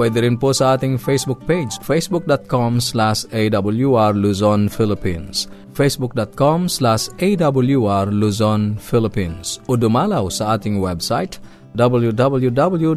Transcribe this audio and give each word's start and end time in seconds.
Pwede 0.00 0.24
rin 0.24 0.40
po 0.40 0.56
sa 0.56 0.80
ating 0.80 0.96
Facebook 0.96 1.44
page, 1.44 1.76
facebook.com 1.84 2.80
slash 2.80 3.28
awr 3.28 4.16
Luzon, 4.16 4.72
Philippines. 4.72 5.52
facebook.com 5.76 6.64
slash 6.64 7.12
awr 7.20 8.08
Luzon, 8.08 8.80
Philippines. 8.80 9.60
O 9.68 9.76
dumalaw 9.76 10.32
sa 10.32 10.56
ating 10.56 10.80
website, 10.80 11.36
www.awr.org 11.76 12.92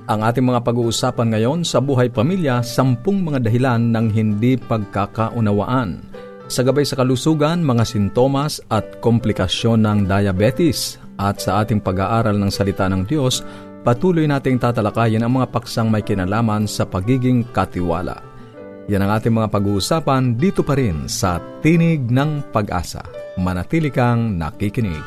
ang 0.08 0.24
ating 0.24 0.48
mga 0.48 0.64
pag-uusapan 0.64 1.36
ngayon 1.36 1.60
sa 1.68 1.84
buhay 1.84 2.08
pamilya, 2.08 2.64
sampung 2.64 3.20
mga 3.20 3.44
dahilan 3.44 3.92
ng 3.92 4.08
hindi 4.08 4.56
pagkakaunawaan. 4.56 6.00
Sa 6.48 6.64
gabay 6.64 6.80
sa 6.88 6.96
kalusugan, 6.96 7.60
mga 7.60 7.84
sintomas 7.84 8.56
at 8.72 9.04
komplikasyon 9.04 9.84
ng 9.84 9.98
diabetes. 10.08 10.96
At 11.20 11.44
sa 11.44 11.60
ating 11.60 11.84
pag-aaral 11.84 12.40
ng 12.40 12.48
salita 12.48 12.88
ng 12.88 13.04
Diyos, 13.04 13.44
patuloy 13.84 14.24
nating 14.24 14.56
tatalakayin 14.56 15.20
ang 15.20 15.36
mga 15.36 15.52
paksang 15.52 15.92
may 15.92 16.00
kinalaman 16.00 16.64
sa 16.64 16.88
pagiging 16.88 17.44
katiwala. 17.52 18.24
Yan 18.88 19.04
ang 19.04 19.20
ating 19.20 19.36
mga 19.36 19.52
pag-uusapan 19.52 20.40
dito 20.40 20.64
pa 20.64 20.72
rin 20.72 21.04
sa 21.04 21.36
Tinig 21.60 22.08
ng 22.08 22.48
Pag-asa. 22.48 23.04
Manatili 23.36 23.92
kang 23.92 24.40
nakikinig. 24.40 25.04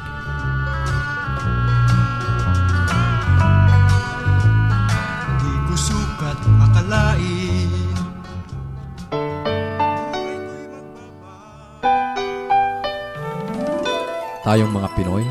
Tayong 14.52 14.76
mga 14.76 14.92
Pinoy, 15.00 15.24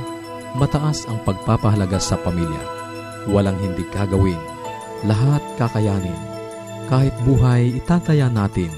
mataas 0.56 1.04
ang 1.04 1.20
pagpapahalaga 1.28 2.00
sa 2.00 2.16
pamilya. 2.16 2.64
Walang 3.28 3.60
hindi 3.60 3.84
kagawin. 3.92 4.40
Lahat 5.04 5.44
kakayanin. 5.60 6.16
Kahit 6.88 7.12
buhay, 7.28 7.68
itataya 7.76 8.32
natin. 8.32 8.72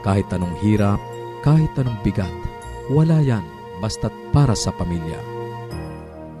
Kahit 0.00 0.24
anong 0.32 0.56
hirap, 0.64 0.96
kahit 1.44 1.68
anong 1.76 2.00
bigat. 2.00 2.32
Wala 2.88 3.20
yan, 3.20 3.44
basta't 3.84 4.08
para 4.32 4.56
sa 4.56 4.72
pamilya. 4.72 5.20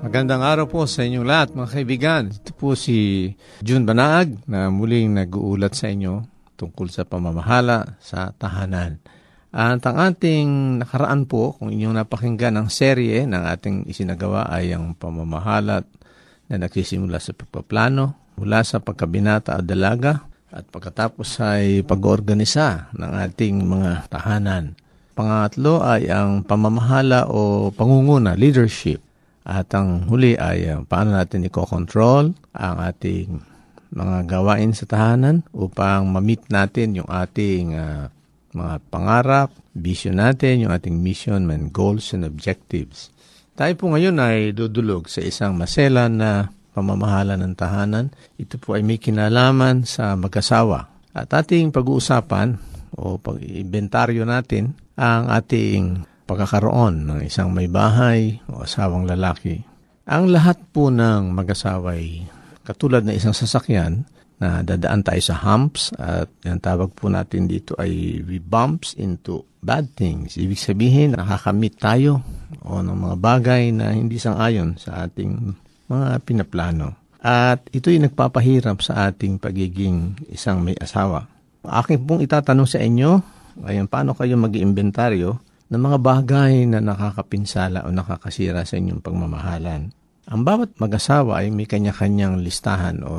Magandang 0.00 0.40
araw 0.40 0.64
po 0.64 0.88
sa 0.88 1.04
inyong 1.04 1.28
lahat 1.28 1.52
mga 1.52 1.68
kaibigan. 1.68 2.32
Ito 2.32 2.56
po 2.56 2.72
si 2.72 3.28
June 3.60 3.84
Banaag 3.84 4.40
na 4.48 4.72
muling 4.72 5.20
nag-uulat 5.20 5.76
sa 5.76 5.92
inyo 5.92 6.24
tungkol 6.56 6.88
sa 6.88 7.04
pamamahala 7.04 8.00
sa 8.00 8.32
tahanan. 8.32 9.04
At 9.54 9.86
ang 9.86 10.02
ating 10.02 10.82
nakaraan 10.82 11.30
po, 11.30 11.54
kung 11.54 11.70
inyong 11.70 11.94
napakinggan 11.94 12.58
ang 12.58 12.66
serye 12.66 13.22
ng 13.22 13.38
ating 13.38 13.86
isinagawa 13.86 14.50
ay 14.50 14.74
ang 14.74 14.98
pamamahalat 14.98 15.86
na 16.50 16.56
nagsisimula 16.58 17.22
sa 17.22 17.38
pagpaplano 17.38 18.34
mula 18.34 18.66
sa 18.66 18.82
pagkabinata 18.82 19.54
o 19.54 19.62
dalaga 19.62 20.26
at 20.50 20.66
pagkatapos 20.66 21.38
ay 21.38 21.86
pag-organisa 21.86 22.90
ng 22.98 23.12
ating 23.30 23.62
mga 23.62 24.10
tahanan. 24.10 24.74
Pangatlo 25.14 25.86
ay 25.86 26.10
ang 26.10 26.42
pamamahala 26.42 27.30
o 27.30 27.70
pangunguna, 27.70 28.34
leadership. 28.34 28.98
At 29.46 29.70
ang 29.70 30.10
huli 30.10 30.34
ay 30.34 30.66
uh, 30.66 30.82
paano 30.82 31.14
natin 31.14 31.46
i-control 31.46 32.34
ang 32.58 32.76
ating 32.82 33.38
mga 33.94 34.26
gawain 34.26 34.74
sa 34.74 34.90
tahanan 34.90 35.46
upang 35.54 36.10
ma-meet 36.10 36.42
natin 36.50 36.98
yung 36.98 37.06
ating 37.06 37.78
uh, 37.78 38.10
mga 38.54 38.80
pangarap, 38.88 39.50
vision 39.74 40.22
natin, 40.22 40.64
yung 40.64 40.72
ating 40.72 40.94
mission 41.02 41.50
and 41.50 41.74
goals 41.74 42.14
and 42.14 42.22
objectives. 42.22 43.10
Tayo 43.54 43.74
po 43.74 43.90
ngayon 43.90 44.18
ay 44.22 44.54
dudulog 44.54 45.10
sa 45.10 45.22
isang 45.22 45.58
masela 45.58 46.06
na 46.06 46.50
pamamahala 46.74 47.38
ng 47.38 47.54
tahanan. 47.54 48.10
Ito 48.38 48.58
po 48.58 48.74
ay 48.74 48.82
may 48.82 48.98
kinalaman 48.98 49.86
sa 49.86 50.14
mag-asawa. 50.18 50.90
At 51.14 51.30
ating 51.30 51.70
pag-uusapan 51.70 52.58
o 52.98 53.18
pag-inventaryo 53.18 54.26
natin 54.26 54.74
ang 54.98 55.30
ating 55.30 56.02
pagkakaroon 56.26 57.06
ng 57.06 57.20
isang 57.26 57.54
may 57.54 57.70
bahay 57.70 58.42
o 58.50 58.66
asawang 58.66 59.06
lalaki. 59.06 59.62
Ang 60.10 60.34
lahat 60.34 60.58
po 60.74 60.90
ng 60.90 61.30
mag-asawa 61.30 61.94
ay 61.94 62.26
katulad 62.66 63.06
ng 63.06 63.14
isang 63.14 63.36
sasakyan, 63.36 64.04
na 64.42 64.66
dadaan 64.66 65.06
tayo 65.06 65.22
sa 65.22 65.38
humps 65.38 65.94
at 65.94 66.26
yung 66.42 66.58
tawag 66.58 66.90
po 66.92 67.06
natin 67.06 67.46
dito 67.46 67.78
ay 67.78 68.18
we 68.26 68.42
bumps 68.42 68.98
into 68.98 69.46
bad 69.62 69.88
things. 69.94 70.36
Ibig 70.36 70.60
sabihin, 70.60 71.16
nakakamit 71.16 71.78
tayo 71.80 72.20
o 72.66 72.82
ng 72.82 72.98
mga 72.98 73.16
bagay 73.22 73.72
na 73.72 73.94
hindi 73.94 74.18
sang-ayon 74.20 74.76
sa 74.76 75.06
ating 75.06 75.54
mga 75.88 76.20
pinaplano. 76.26 76.98
At 77.24 77.64
ito'y 77.72 78.04
nagpapahirap 78.04 78.84
sa 78.84 79.08
ating 79.08 79.40
pagiging 79.40 80.28
isang 80.28 80.60
may 80.60 80.76
asawa. 80.76 81.24
Aking 81.64 82.04
pong 82.04 82.20
itatanong 82.20 82.68
sa 82.68 82.76
inyo, 82.84 83.24
ayan, 83.64 83.88
paano 83.88 84.12
kayo 84.12 84.36
mag-iimbentaryo 84.36 85.40
ng 85.72 85.80
mga 85.80 85.98
bagay 86.04 86.68
na 86.68 86.84
nakakapinsala 86.84 87.88
o 87.88 87.88
nakakasira 87.88 88.68
sa 88.68 88.76
inyong 88.76 89.00
pagmamahalan? 89.00 89.88
Ang 90.28 90.40
bawat 90.44 90.76
mag-asawa 90.76 91.40
ay 91.40 91.48
may 91.48 91.64
kanya-kanyang 91.64 92.44
listahan 92.44 93.00
o 93.04 93.12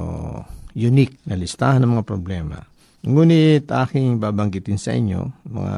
unique 0.76 1.18
na 1.24 1.40
listahan 1.40 1.82
ng 1.82 1.98
mga 1.98 2.06
problema. 2.06 2.60
Ngunit 3.02 3.72
aking 3.72 4.20
babanggitin 4.20 4.78
sa 4.78 4.92
inyo 4.94 5.48
mga 5.48 5.76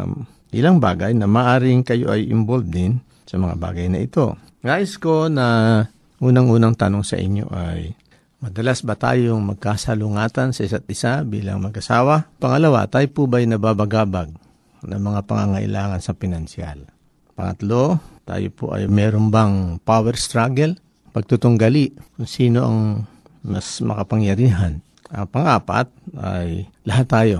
ilang 0.57 0.77
bagay 0.81 1.13
na 1.13 1.29
maaring 1.29 1.85
kayo 1.85 2.09
ay 2.11 2.27
involved 2.27 2.71
din 2.71 2.99
sa 3.27 3.37
mga 3.37 3.55
bagay 3.55 3.87
na 3.87 4.01
ito. 4.01 4.33
Guys 4.63 4.97
ko 4.97 5.29
na 5.29 5.85
unang-unang 6.17 6.73
tanong 6.73 7.05
sa 7.05 7.15
inyo 7.19 7.45
ay 7.53 7.93
Madalas 8.37 8.85
ba 8.85 8.93
tayong 8.93 9.41
magkasalungatan 9.41 10.53
sa 10.53 10.61
isa't 10.61 10.85
isa 10.85 11.25
bilang 11.25 11.57
mag-asawa? 11.57 12.29
Pangalawa, 12.37 12.85
tayo 12.85 13.09
po 13.09 13.25
ba'y 13.25 13.49
nababagabag 13.49 14.29
ng 14.85 15.01
mga 15.01 15.25
pangangailangan 15.25 15.97
sa 15.97 16.13
pinansyal? 16.13 16.85
Pangatlo, 17.33 17.97
tayo 18.29 18.47
po 18.53 18.77
ay 18.77 18.85
meron 18.85 19.33
bang 19.33 19.81
power 19.81 20.13
struggle? 20.13 20.77
Pagtutunggali 21.17 21.97
kung 22.13 22.29
sino 22.29 22.59
ang 22.61 22.79
mas 23.41 23.81
makapangyarihan. 23.81 24.85
Ang 25.11 25.27
pangapat 25.31 25.87
ay 26.19 26.67
lahat 26.83 27.07
tayo 27.07 27.37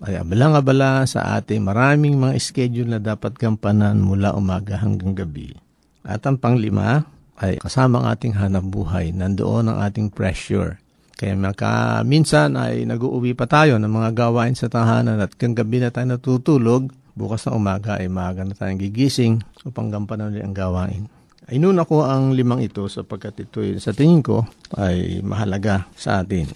ay 0.00 0.16
abalang-abala 0.16 1.04
sa 1.04 1.36
ating 1.36 1.60
maraming 1.60 2.16
mga 2.16 2.40
schedule 2.40 2.88
na 2.88 3.00
dapat 3.00 3.36
gampanan 3.36 4.00
mula 4.00 4.32
umaga 4.32 4.80
hanggang 4.80 5.12
gabi. 5.12 5.52
At 6.00 6.24
ang 6.24 6.40
panglima 6.40 7.04
ay 7.36 7.60
kasama 7.60 8.00
ang 8.00 8.06
ating 8.16 8.36
hanap 8.40 8.64
buhay. 8.64 9.12
Nandoon 9.12 9.68
ang 9.68 9.78
ating 9.84 10.08
pressure. 10.08 10.80
Kaya 11.20 11.36
maka, 11.36 12.00
minsan 12.00 12.56
ay 12.56 12.88
nag-uuwi 12.88 13.36
pa 13.36 13.44
tayo 13.44 13.76
ng 13.76 13.92
mga 13.92 14.16
gawain 14.16 14.56
sa 14.56 14.72
tahanan 14.72 15.20
at 15.20 15.36
kung 15.36 15.52
gabi 15.52 15.84
na 15.84 15.92
tayo 15.92 16.08
natutulog, 16.08 16.88
bukas 17.12 17.44
na 17.44 17.52
umaga 17.52 18.00
ay 18.00 18.08
maaga 18.08 18.40
na 18.40 18.56
tayong 18.56 18.80
gigising 18.80 19.44
upang 19.68 19.92
gampanan 19.92 20.32
ulit 20.32 20.48
ang 20.48 20.56
gawain. 20.56 21.04
Inuna 21.52 21.84
ko 21.84 22.08
ang 22.08 22.32
limang 22.32 22.64
ito 22.64 22.88
sapagkat 22.88 23.36
ito 23.44 23.60
sa 23.76 23.92
tingin 23.92 24.24
ko 24.24 24.48
ay 24.80 25.20
mahalaga 25.20 25.84
sa 25.92 26.24
atin. 26.24 26.48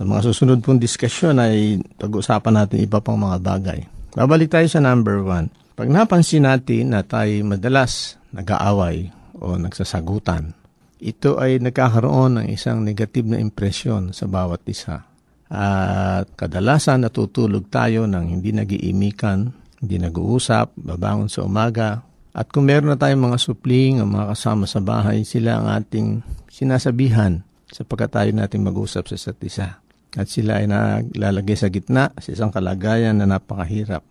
Sa 0.00 0.08
mga 0.08 0.32
susunod 0.32 0.64
pong 0.64 0.80
diskusyon 0.80 1.36
ay 1.36 1.76
pag-usapan 2.00 2.56
natin 2.56 2.80
iba 2.80 3.04
pang 3.04 3.20
mga 3.20 3.36
bagay. 3.36 3.84
Babalik 4.16 4.48
tayo 4.48 4.64
sa 4.64 4.80
number 4.80 5.20
one. 5.20 5.52
Pag 5.76 5.92
napansin 5.92 6.48
natin 6.48 6.96
na 6.96 7.04
tayo 7.04 7.28
madalas 7.44 8.16
nag-aaway 8.32 9.12
o 9.36 9.60
nagsasagutan, 9.60 10.56
ito 11.04 11.36
ay 11.36 11.60
nagkakaroon 11.60 12.40
ng 12.40 12.46
isang 12.48 12.80
negative 12.80 13.28
na 13.28 13.44
impresyon 13.44 14.16
sa 14.16 14.24
bawat 14.24 14.64
isa. 14.72 15.04
At 15.52 16.32
kadalasan 16.32 17.04
natutulog 17.04 17.68
tayo 17.68 18.08
ng 18.08 18.24
hindi 18.24 18.56
nag-iimikan, 18.56 19.52
hindi 19.84 20.00
nag-uusap, 20.00 20.80
babangon 20.80 21.28
sa 21.28 21.44
umaga. 21.44 22.00
At 22.32 22.48
kung 22.48 22.72
meron 22.72 22.88
na 22.88 22.96
tayong 22.96 23.36
mga 23.36 23.36
supling 23.36 24.00
o 24.00 24.08
mga 24.08 24.32
kasama 24.32 24.64
sa 24.64 24.80
bahay, 24.80 25.28
sila 25.28 25.60
ang 25.60 25.68
ating 25.68 26.24
sinasabihan 26.48 27.44
sapagkat 27.68 28.08
tayo 28.16 28.30
natin 28.32 28.64
mag-usap 28.64 29.04
sa 29.04 29.20
isa't 29.20 29.44
isa. 29.44 29.76
At 30.18 30.26
sila 30.26 30.58
ay 30.58 30.66
naglalagay 30.66 31.54
sa 31.54 31.70
gitna 31.70 32.10
sa 32.18 32.28
isang 32.34 32.50
kalagayan 32.50 33.18
na 33.18 33.30
napakahirap. 33.30 34.02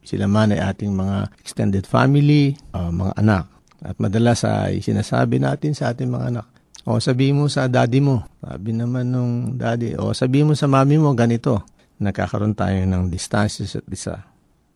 Sila 0.00 0.24
man 0.24 0.56
ay 0.56 0.60
ating 0.64 0.96
mga 0.96 1.28
extended 1.44 1.84
family, 1.84 2.56
uh, 2.72 2.88
mga 2.88 3.12
anak. 3.20 3.44
At 3.84 3.96
madalas 4.00 4.44
ay 4.48 4.80
sinasabi 4.80 5.40
natin 5.40 5.76
sa 5.76 5.92
ating 5.92 6.08
mga 6.08 6.24
anak, 6.32 6.46
o 6.88 6.96
sabi 7.00 7.32
mo 7.32 7.48
sa 7.48 7.68
daddy 7.68 8.00
mo, 8.00 8.24
sabi 8.40 8.72
naman 8.72 9.12
nung 9.12 9.56
daddy, 9.56 9.96
o 10.00 10.16
sabi 10.16 10.44
mo 10.44 10.56
sa 10.56 10.68
mami 10.68 10.96
mo 10.96 11.12
ganito. 11.12 11.64
Nakakaroon 12.00 12.56
tayo 12.56 12.80
ng 12.88 13.12
distansya 13.12 13.68
sa 13.68 13.80
isa. 13.92 14.16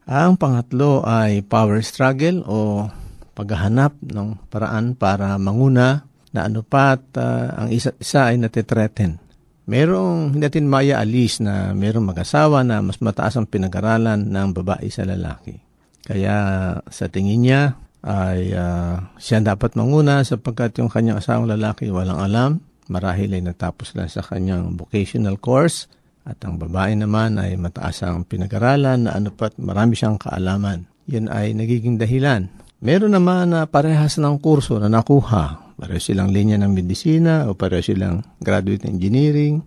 Ang 0.05 0.37
pangatlo 0.37 1.01
ay 1.01 1.41
power 1.41 1.81
struggle 1.81 2.45
o 2.45 2.85
paghahanap 3.33 3.97
ng 4.05 4.53
paraan 4.53 4.93
para 4.93 5.41
manguna 5.41 6.05
na 6.37 6.45
ano 6.45 6.61
pat 6.61 7.01
uh, 7.17 7.65
ang 7.65 7.69
isa, 7.73 7.97
isa 7.97 8.29
ay 8.29 8.37
natitreaten. 8.37 9.24
Merong 9.65 10.37
hindi 10.37 10.45
natin 10.45 10.69
maya 10.69 11.01
alis 11.01 11.41
na 11.41 11.73
merong 11.73 12.13
mag-asawa 12.13 12.61
na 12.61 12.85
mas 12.85 13.01
mataas 13.01 13.41
ang 13.41 13.49
pinag-aralan 13.49 14.29
ng 14.29 14.49
babae 14.53 14.93
sa 14.93 15.09
lalaki. 15.09 15.57
Kaya 16.05 16.37
sa 16.85 17.09
tingin 17.09 17.49
niya 17.49 17.63
ay 18.05 18.53
uh, 18.53 19.01
siya 19.17 19.41
dapat 19.41 19.73
manguna 19.73 20.21
sapagkat 20.21 20.77
yung 20.77 20.93
kanyang 20.93 21.17
asawang 21.17 21.49
lalaki 21.49 21.89
walang 21.89 22.21
alam. 22.21 22.61
Marahil 22.93 23.33
ay 23.33 23.41
natapos 23.41 23.97
lang 23.97 24.13
sa 24.13 24.21
kanyang 24.21 24.77
vocational 24.77 25.41
course 25.41 25.89
at 26.29 26.37
ang 26.45 26.61
babae 26.61 26.93
naman 27.01 27.41
ay 27.41 27.57
mataas 27.57 28.05
ang 28.05 28.29
pinag-aralan 28.29 29.09
na 29.09 29.17
ano 29.17 29.33
pat 29.33 29.57
marami 29.57 29.97
siyang 29.97 30.21
kaalaman. 30.21 30.85
Yan 31.09 31.33
ay 31.33 31.57
nagiging 31.57 31.97
dahilan. 31.97 32.53
Meron 32.85 33.17
naman 33.17 33.57
na 33.57 33.65
parehas 33.65 34.21
ng 34.21 34.37
kurso 34.45 34.77
na 34.77 34.93
nakuha. 34.93 35.64
Pareho 35.85 36.01
silang 36.01 36.33
linya 36.33 36.57
ng 36.57 36.73
medisina 36.73 37.45
o 37.45 37.53
pareho 37.53 37.85
silang 37.85 38.25
graduate 38.41 38.89
engineering 38.89 39.61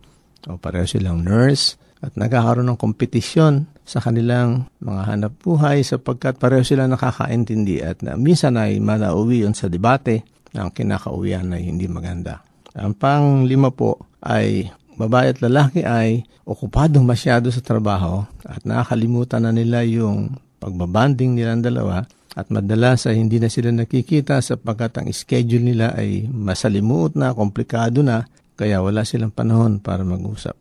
o 0.50 0.58
pareho 0.58 0.90
silang 0.90 1.22
nurse 1.22 1.78
at 2.02 2.18
nagkakaroon 2.18 2.74
ng 2.74 2.82
kompetisyon 2.82 3.70
sa 3.86 4.02
kanilang 4.02 4.66
mga 4.82 5.14
hanap 5.14 5.34
buhay 5.38 5.86
sapagkat 5.86 6.42
pareho 6.42 6.66
sila 6.66 6.90
nakakaintindi 6.90 7.86
at 7.86 8.02
na, 8.02 8.18
minsan 8.18 8.58
ay 8.58 8.82
malauwi 8.82 9.46
yun 9.46 9.54
sa 9.54 9.70
debate 9.70 10.26
na 10.58 10.66
ang 10.66 10.74
kinakauwian 10.74 11.54
ay 11.54 11.70
hindi 11.70 11.86
maganda. 11.86 12.42
Ang 12.74 12.98
pang 12.98 13.46
lima 13.46 13.70
po 13.70 14.02
ay 14.26 14.74
babae 14.98 15.38
at 15.38 15.40
lalaki 15.46 15.86
ay 15.86 16.26
okupadong 16.50 17.06
masyado 17.06 17.54
sa 17.54 17.62
trabaho 17.62 18.26
at 18.42 18.66
nakakalimutan 18.66 19.46
na 19.46 19.54
nila 19.54 19.86
yung 19.86 20.34
pagbabanding 20.58 21.38
nilang 21.38 21.62
dalawa 21.62 22.10
at 22.38 22.54
madalas 22.54 23.10
ay 23.10 23.18
hindi 23.18 23.42
na 23.42 23.50
sila 23.50 23.74
nakikita 23.74 24.38
sapagkat 24.46 25.02
ang 25.02 25.10
schedule 25.10 25.74
nila 25.74 25.98
ay 25.98 26.30
masalimuot 26.30 27.18
na, 27.18 27.34
komplikado 27.34 28.06
na, 28.06 28.30
kaya 28.54 28.78
wala 28.78 29.02
silang 29.02 29.34
panahon 29.34 29.82
para 29.82 30.06
mag-usap. 30.06 30.54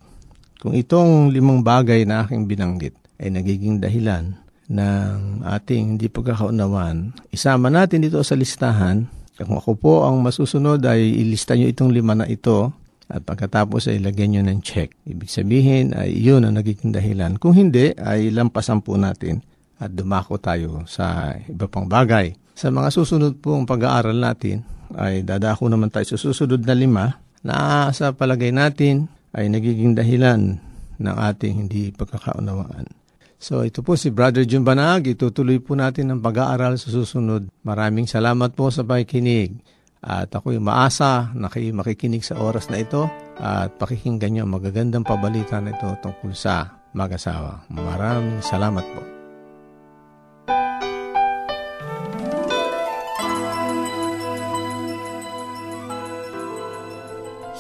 Kung 0.57 0.73
itong 0.73 1.29
limang 1.37 1.61
bagay 1.61 2.09
na 2.09 2.25
aking 2.25 2.49
binanggit 2.49 2.97
ay 3.21 3.29
nagiging 3.29 3.77
dahilan 3.77 4.41
ng 4.73 5.45
ating 5.45 6.01
hindi 6.01 6.09
pagkakaunawan, 6.09 7.13
isama 7.29 7.69
natin 7.69 8.01
dito 8.01 8.25
sa 8.25 8.33
listahan. 8.33 9.05
Kung 9.37 9.61
ako 9.61 9.73
po 9.77 9.95
ang 10.09 10.25
masusunod 10.25 10.81
ay 10.81 11.05
ilista 11.05 11.53
nyo 11.53 11.69
itong 11.69 11.93
lima 11.93 12.17
na 12.17 12.25
ito 12.25 12.73
at 13.13 13.21
pagkatapos 13.21 13.93
ay 13.93 14.01
lagyan 14.01 14.33
nyo 14.33 14.43
ng 14.49 14.65
check. 14.65 14.97
Ibig 15.05 15.29
sabihin 15.29 15.93
ay 15.93 16.17
yun 16.17 16.49
ang 16.49 16.57
nagiging 16.57 16.89
dahilan. 16.89 17.37
Kung 17.37 17.53
hindi, 17.53 17.93
ay 18.01 18.33
lampasan 18.33 18.81
po 18.81 18.97
natin 18.97 19.45
at 19.77 19.93
dumako 19.93 20.41
tayo 20.41 20.85
sa 20.89 21.37
iba 21.49 21.69
pang 21.69 21.85
bagay. 21.85 22.33
Sa 22.57 22.73
mga 22.73 22.89
susunod 22.89 23.37
pong 23.41 23.69
pag-aaral 23.69 24.17
natin 24.17 24.65
ay 24.97 25.21
dadako 25.27 25.69
naman 25.69 25.93
tayo 25.93 26.09
sa 26.09 26.17
susunod 26.17 26.65
na 26.65 26.75
lima 26.77 27.07
na 27.45 27.89
sa 27.93 28.17
palagay 28.17 28.51
natin 28.51 29.13
ay 29.37 29.53
nagiging 29.53 29.93
dahilan 29.93 30.57
ng 30.97 31.17
ating 31.17 31.69
hindi 31.69 31.93
pagkakaunawaan. 31.93 32.89
So 33.37 33.61
ito 33.63 33.85
po 33.85 34.01
si 34.01 34.09
Brother 34.09 34.49
Jun 34.49 34.65
Banag. 34.65 35.05
Itutuloy 35.05 35.61
po 35.61 35.77
natin 35.77 36.09
ang 36.09 36.21
pag-aaral 36.25 36.81
sa 36.81 36.89
susunod. 36.89 37.53
Maraming 37.61 38.09
salamat 38.09 38.57
po 38.57 38.73
sa 38.73 38.81
pakikinig. 38.81 39.61
At 40.07 40.33
ako'y 40.33 40.63
maasa 40.63 41.35
na 41.35 41.51
kayo 41.51 41.75
makikinig 41.75 42.23
sa 42.23 42.39
oras 42.39 42.71
na 42.71 42.79
ito 42.81 43.11
at 43.37 43.75
pakikinggan 43.77 44.33
niyo 44.33 44.43
ang 44.47 44.55
magagandang 44.55 45.03
pabalita 45.03 45.59
na 45.59 45.75
ito 45.75 45.89
tungkol 45.99 46.33
sa 46.33 46.79
mag-asawa. 46.95 47.67
Maraming 47.69 48.39
salamat 48.41 48.87
po. 48.87 49.16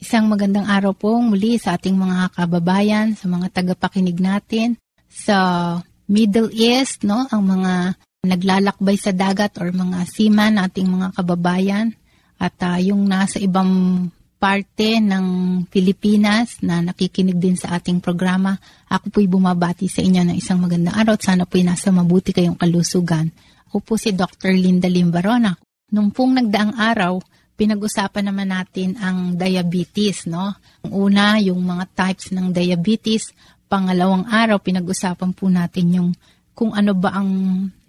Isang 0.03 0.27
magandang 0.27 0.67
araw 0.67 0.99
po 0.99 1.15
muli 1.23 1.63
sa 1.63 1.79
ating 1.79 1.95
mga 1.95 2.35
kababayan, 2.35 3.15
sa 3.15 3.31
mga 3.31 3.55
tagapakinig 3.55 4.19
natin 4.19 4.75
sa 5.07 5.79
Middle 6.11 6.51
East, 6.51 7.07
no? 7.07 7.31
Ang 7.31 7.47
mga 7.47 7.95
naglalakbay 8.27 8.99
sa 8.99 9.15
dagat 9.15 9.55
or 9.63 9.71
mga 9.71 10.03
seaman, 10.11 10.59
ating 10.59 10.91
mga 10.91 11.15
kababayan. 11.15 11.95
At 12.43 12.59
uh, 12.67 12.83
yung 12.83 13.07
nasa 13.07 13.39
ibang 13.39 13.71
parte 14.43 14.99
ng 14.99 15.27
Pilipinas 15.71 16.59
na 16.67 16.83
nakikinig 16.83 17.39
din 17.39 17.55
sa 17.55 17.79
ating 17.79 18.03
programa. 18.03 18.59
Ako 18.91 19.15
po'y 19.15 19.31
bumabati 19.31 19.87
sa 19.87 20.03
inyo 20.03 20.27
ng 20.27 20.35
isang 20.35 20.59
magandang 20.59 20.99
araw 20.99 21.15
at 21.15 21.23
sana 21.23 21.47
po'y 21.47 21.63
nasa 21.63 21.95
mabuti 21.95 22.35
kayong 22.35 22.59
kalusugan. 22.59 23.31
Ako 23.71 23.79
po 23.87 23.95
si 23.95 24.11
Dr. 24.11 24.51
Linda 24.51 24.91
Limbarona. 24.91 25.55
Nung 25.95 26.11
pong 26.11 26.43
nagdaang 26.43 26.75
araw, 26.75 27.23
pinag-usapan 27.55 28.35
naman 28.35 28.51
natin 28.51 28.99
ang 28.99 29.39
diabetes, 29.39 30.27
no? 30.27 30.59
Una, 30.91 31.39
yung 31.39 31.63
mga 31.63 31.85
types 31.95 32.35
ng 32.35 32.51
diabetes. 32.51 33.31
Pangalawang 33.71 34.27
araw, 34.27 34.59
pinag-usapan 34.59 35.31
po 35.39 35.47
natin 35.47 35.87
yung 35.95 36.11
kung 36.51 36.75
ano 36.75 36.99
ba 36.99 37.15
ang 37.15 37.31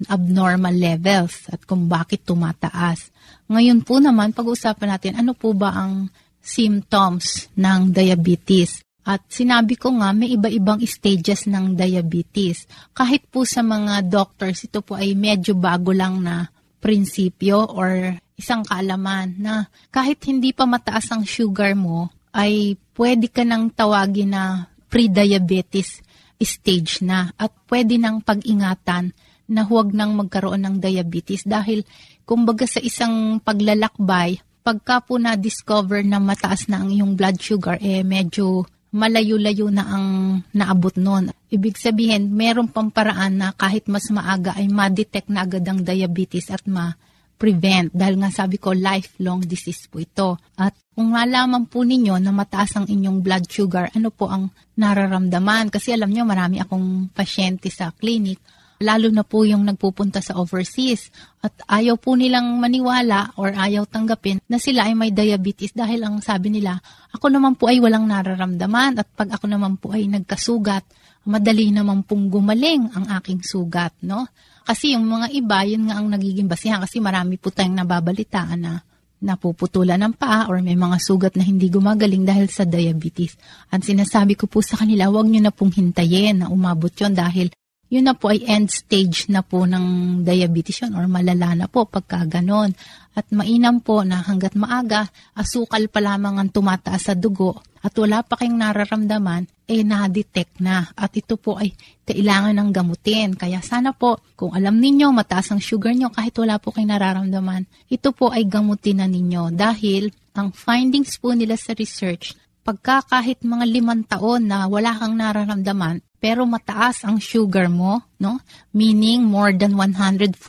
abnormal 0.06 0.78
levels 0.78 1.50
at 1.50 1.66
kung 1.66 1.90
bakit 1.90 2.30
tumataas. 2.30 3.10
Ngayon 3.50 3.82
po 3.82 3.98
naman, 3.98 4.38
pag-usapan 4.38 4.94
natin 4.94 5.14
ano 5.18 5.34
po 5.34 5.52
ba 5.58 5.74
ang 5.74 6.14
symptoms 6.44 7.48
ng 7.56 7.96
diabetes. 7.96 8.84
At 9.08 9.24
sinabi 9.32 9.80
ko 9.80 9.96
nga, 10.00 10.12
may 10.12 10.36
iba-ibang 10.36 10.84
stages 10.84 11.48
ng 11.48 11.76
diabetes. 11.76 12.68
Kahit 12.92 13.28
po 13.32 13.48
sa 13.48 13.64
mga 13.64 14.04
doctors, 14.08 14.68
ito 14.68 14.84
po 14.84 15.00
ay 15.00 15.16
medyo 15.16 15.56
bago 15.56 15.96
lang 15.96 16.20
na 16.20 16.52
prinsipyo 16.84 17.64
or 17.72 18.20
isang 18.36 18.68
kaalaman 18.68 19.40
na 19.40 19.72
kahit 19.88 20.20
hindi 20.28 20.52
pa 20.52 20.68
mataas 20.68 21.12
ang 21.16 21.24
sugar 21.24 21.76
mo, 21.80 22.12
ay 22.36 22.76
pwede 23.00 23.32
ka 23.32 23.48
nang 23.48 23.72
tawagin 23.72 24.36
na 24.36 24.68
pre-diabetes 24.92 26.04
stage 26.44 27.00
na 27.00 27.32
at 27.40 27.56
pwede 27.72 27.96
nang 27.96 28.20
pag-ingatan 28.20 29.16
na 29.48 29.62
huwag 29.64 29.96
nang 29.96 30.16
magkaroon 30.20 30.64
ng 30.68 30.76
diabetes 30.84 31.48
dahil 31.48 31.88
kumbaga 32.28 32.68
sa 32.68 32.84
isang 32.84 33.40
paglalakbay, 33.40 34.40
pagka 34.64 35.04
po 35.04 35.20
na-discover 35.20 36.08
na 36.08 36.24
mataas 36.24 36.72
na 36.72 36.80
ang 36.80 36.90
iyong 36.90 37.20
blood 37.20 37.38
sugar, 37.38 37.78
eh 37.84 38.02
medyo 38.02 38.64
malayo-layo 38.96 39.68
na 39.74 39.84
ang 39.84 40.08
naabot 40.56 40.96
noon. 40.96 41.36
Ibig 41.52 41.76
sabihin, 41.76 42.32
meron 42.32 42.72
pang 42.72 42.88
paraan 42.88 43.42
na 43.42 43.52
kahit 43.52 43.92
mas 43.92 44.08
maaga 44.14 44.56
ay 44.56 44.72
ma-detect 44.72 45.28
na 45.28 45.44
agad 45.44 45.66
ang 45.68 45.84
diabetes 45.84 46.48
at 46.48 46.64
ma- 46.70 46.96
prevent 47.44 47.92
dahil 47.92 48.24
nga 48.24 48.32
sabi 48.32 48.56
ko 48.56 48.72
lifelong 48.72 49.44
disease 49.44 49.92
po 49.92 50.00
ito. 50.00 50.40
At 50.56 50.72
kung 50.96 51.12
malaman 51.12 51.68
po 51.68 51.84
ninyo 51.84 52.16
na 52.24 52.32
mataas 52.32 52.80
ang 52.80 52.88
inyong 52.88 53.20
blood 53.20 53.52
sugar, 53.52 53.92
ano 53.92 54.16
po 54.16 54.32
ang 54.32 54.48
nararamdaman? 54.80 55.68
Kasi 55.68 55.92
alam 55.92 56.08
nyo 56.08 56.24
marami 56.24 56.64
akong 56.64 57.12
pasyente 57.12 57.68
sa 57.68 57.92
clinic 57.92 58.40
lalo 58.84 59.08
na 59.10 59.24
po 59.24 59.48
yung 59.48 59.64
nagpupunta 59.64 60.20
sa 60.20 60.36
overseas 60.36 61.08
at 61.40 61.56
ayaw 61.72 61.96
po 61.96 62.20
nilang 62.20 62.60
maniwala 62.60 63.32
or 63.40 63.56
ayaw 63.56 63.88
tanggapin 63.88 64.44
na 64.52 64.60
sila 64.60 64.92
ay 64.92 64.94
may 64.94 65.16
diabetes 65.16 65.72
dahil 65.72 66.04
ang 66.04 66.20
sabi 66.20 66.52
nila, 66.52 66.84
ako 67.16 67.32
naman 67.32 67.56
po 67.56 67.72
ay 67.72 67.80
walang 67.80 68.04
nararamdaman 68.04 69.00
at 69.00 69.08
pag 69.16 69.32
ako 69.32 69.48
naman 69.48 69.80
po 69.80 69.96
ay 69.96 70.12
nagkasugat, 70.12 70.84
madali 71.24 71.72
naman 71.72 72.04
pong 72.04 72.28
gumaling 72.28 72.92
ang 72.92 73.08
aking 73.24 73.40
sugat, 73.40 73.96
no? 74.04 74.28
Kasi 74.64 74.96
yung 74.96 75.08
mga 75.08 75.28
iba, 75.36 75.64
yun 75.64 75.88
nga 75.88 76.00
ang 76.00 76.08
nagiging 76.12 76.48
basihan 76.48 76.80
kasi 76.84 77.00
marami 77.00 77.36
po 77.40 77.52
tayong 77.52 77.84
nababalitaan 77.84 78.60
na 78.60 78.80
napuputulan 79.24 80.00
ng 80.04 80.14
paa 80.20 80.52
or 80.52 80.60
may 80.60 80.76
mga 80.76 81.00
sugat 81.00 81.34
na 81.40 81.48
hindi 81.48 81.72
gumagaling 81.72 82.28
dahil 82.28 82.52
sa 82.52 82.68
diabetes. 82.68 83.40
Ang 83.72 83.82
sinasabi 83.82 84.36
ko 84.36 84.52
po 84.52 84.60
sa 84.60 84.76
kanila, 84.76 85.08
huwag 85.08 85.32
nyo 85.32 85.40
na 85.40 85.56
pong 85.56 85.72
hintayin 85.72 86.44
na 86.44 86.52
umabot 86.52 86.92
yon 86.92 87.16
dahil 87.16 87.48
yun 87.94 88.10
na 88.10 88.18
po 88.18 88.34
ay 88.34 88.42
end 88.50 88.74
stage 88.74 89.30
na 89.30 89.46
po 89.46 89.70
ng 89.70 90.20
diabetes 90.26 90.82
yun 90.82 90.98
or 90.98 91.06
malala 91.06 91.54
na 91.54 91.70
po 91.70 91.86
pagka 91.86 92.26
ganon. 92.26 92.74
At 93.14 93.30
mainam 93.30 93.86
po 93.86 94.02
na 94.02 94.26
hanggat 94.26 94.58
maaga, 94.58 95.06
asukal 95.38 95.86
pa 95.94 96.02
lamang 96.02 96.42
ang 96.42 96.50
tumataas 96.50 97.14
sa 97.14 97.14
dugo 97.14 97.62
at 97.84 97.92
wala 98.00 98.24
pa 98.24 98.40
kayong 98.40 98.64
nararamdaman, 98.64 99.44
eh 99.68 99.84
na-detect 99.84 100.64
na. 100.64 100.88
At 100.96 101.12
ito 101.20 101.36
po 101.36 101.60
ay 101.60 101.76
kailangan 102.08 102.56
ng 102.56 102.70
gamutin. 102.72 103.36
Kaya 103.36 103.60
sana 103.60 103.92
po, 103.92 104.24
kung 104.40 104.56
alam 104.56 104.80
ninyo 104.80 105.12
mataas 105.12 105.52
ang 105.52 105.60
sugar 105.60 105.92
nyo 105.92 106.08
kahit 106.08 106.32
wala 106.40 106.64
po 106.64 106.72
kayong 106.72 106.96
nararamdaman, 106.96 107.68
ito 107.92 108.16
po 108.16 108.32
ay 108.32 108.48
gamutin 108.48 109.04
na 109.04 109.08
ninyo. 109.12 109.52
Dahil 109.52 110.16
ang 110.32 110.56
findings 110.56 111.20
po 111.20 111.36
nila 111.36 111.60
sa 111.60 111.76
research, 111.76 112.40
pagka 112.64 113.04
kahit 113.04 113.44
mga 113.44 113.66
limang 113.68 114.08
taon 114.08 114.48
na 114.48 114.66
wala 114.72 114.96
kang 114.96 115.20
nararamdaman, 115.20 116.00
pero 116.24 116.48
mataas 116.48 117.04
ang 117.04 117.20
sugar 117.20 117.68
mo, 117.68 118.00
no? 118.16 118.40
Meaning 118.72 119.28
more 119.28 119.52
than 119.52 119.76
140 119.76 120.40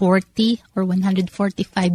or 0.78 0.86
145 0.86 1.34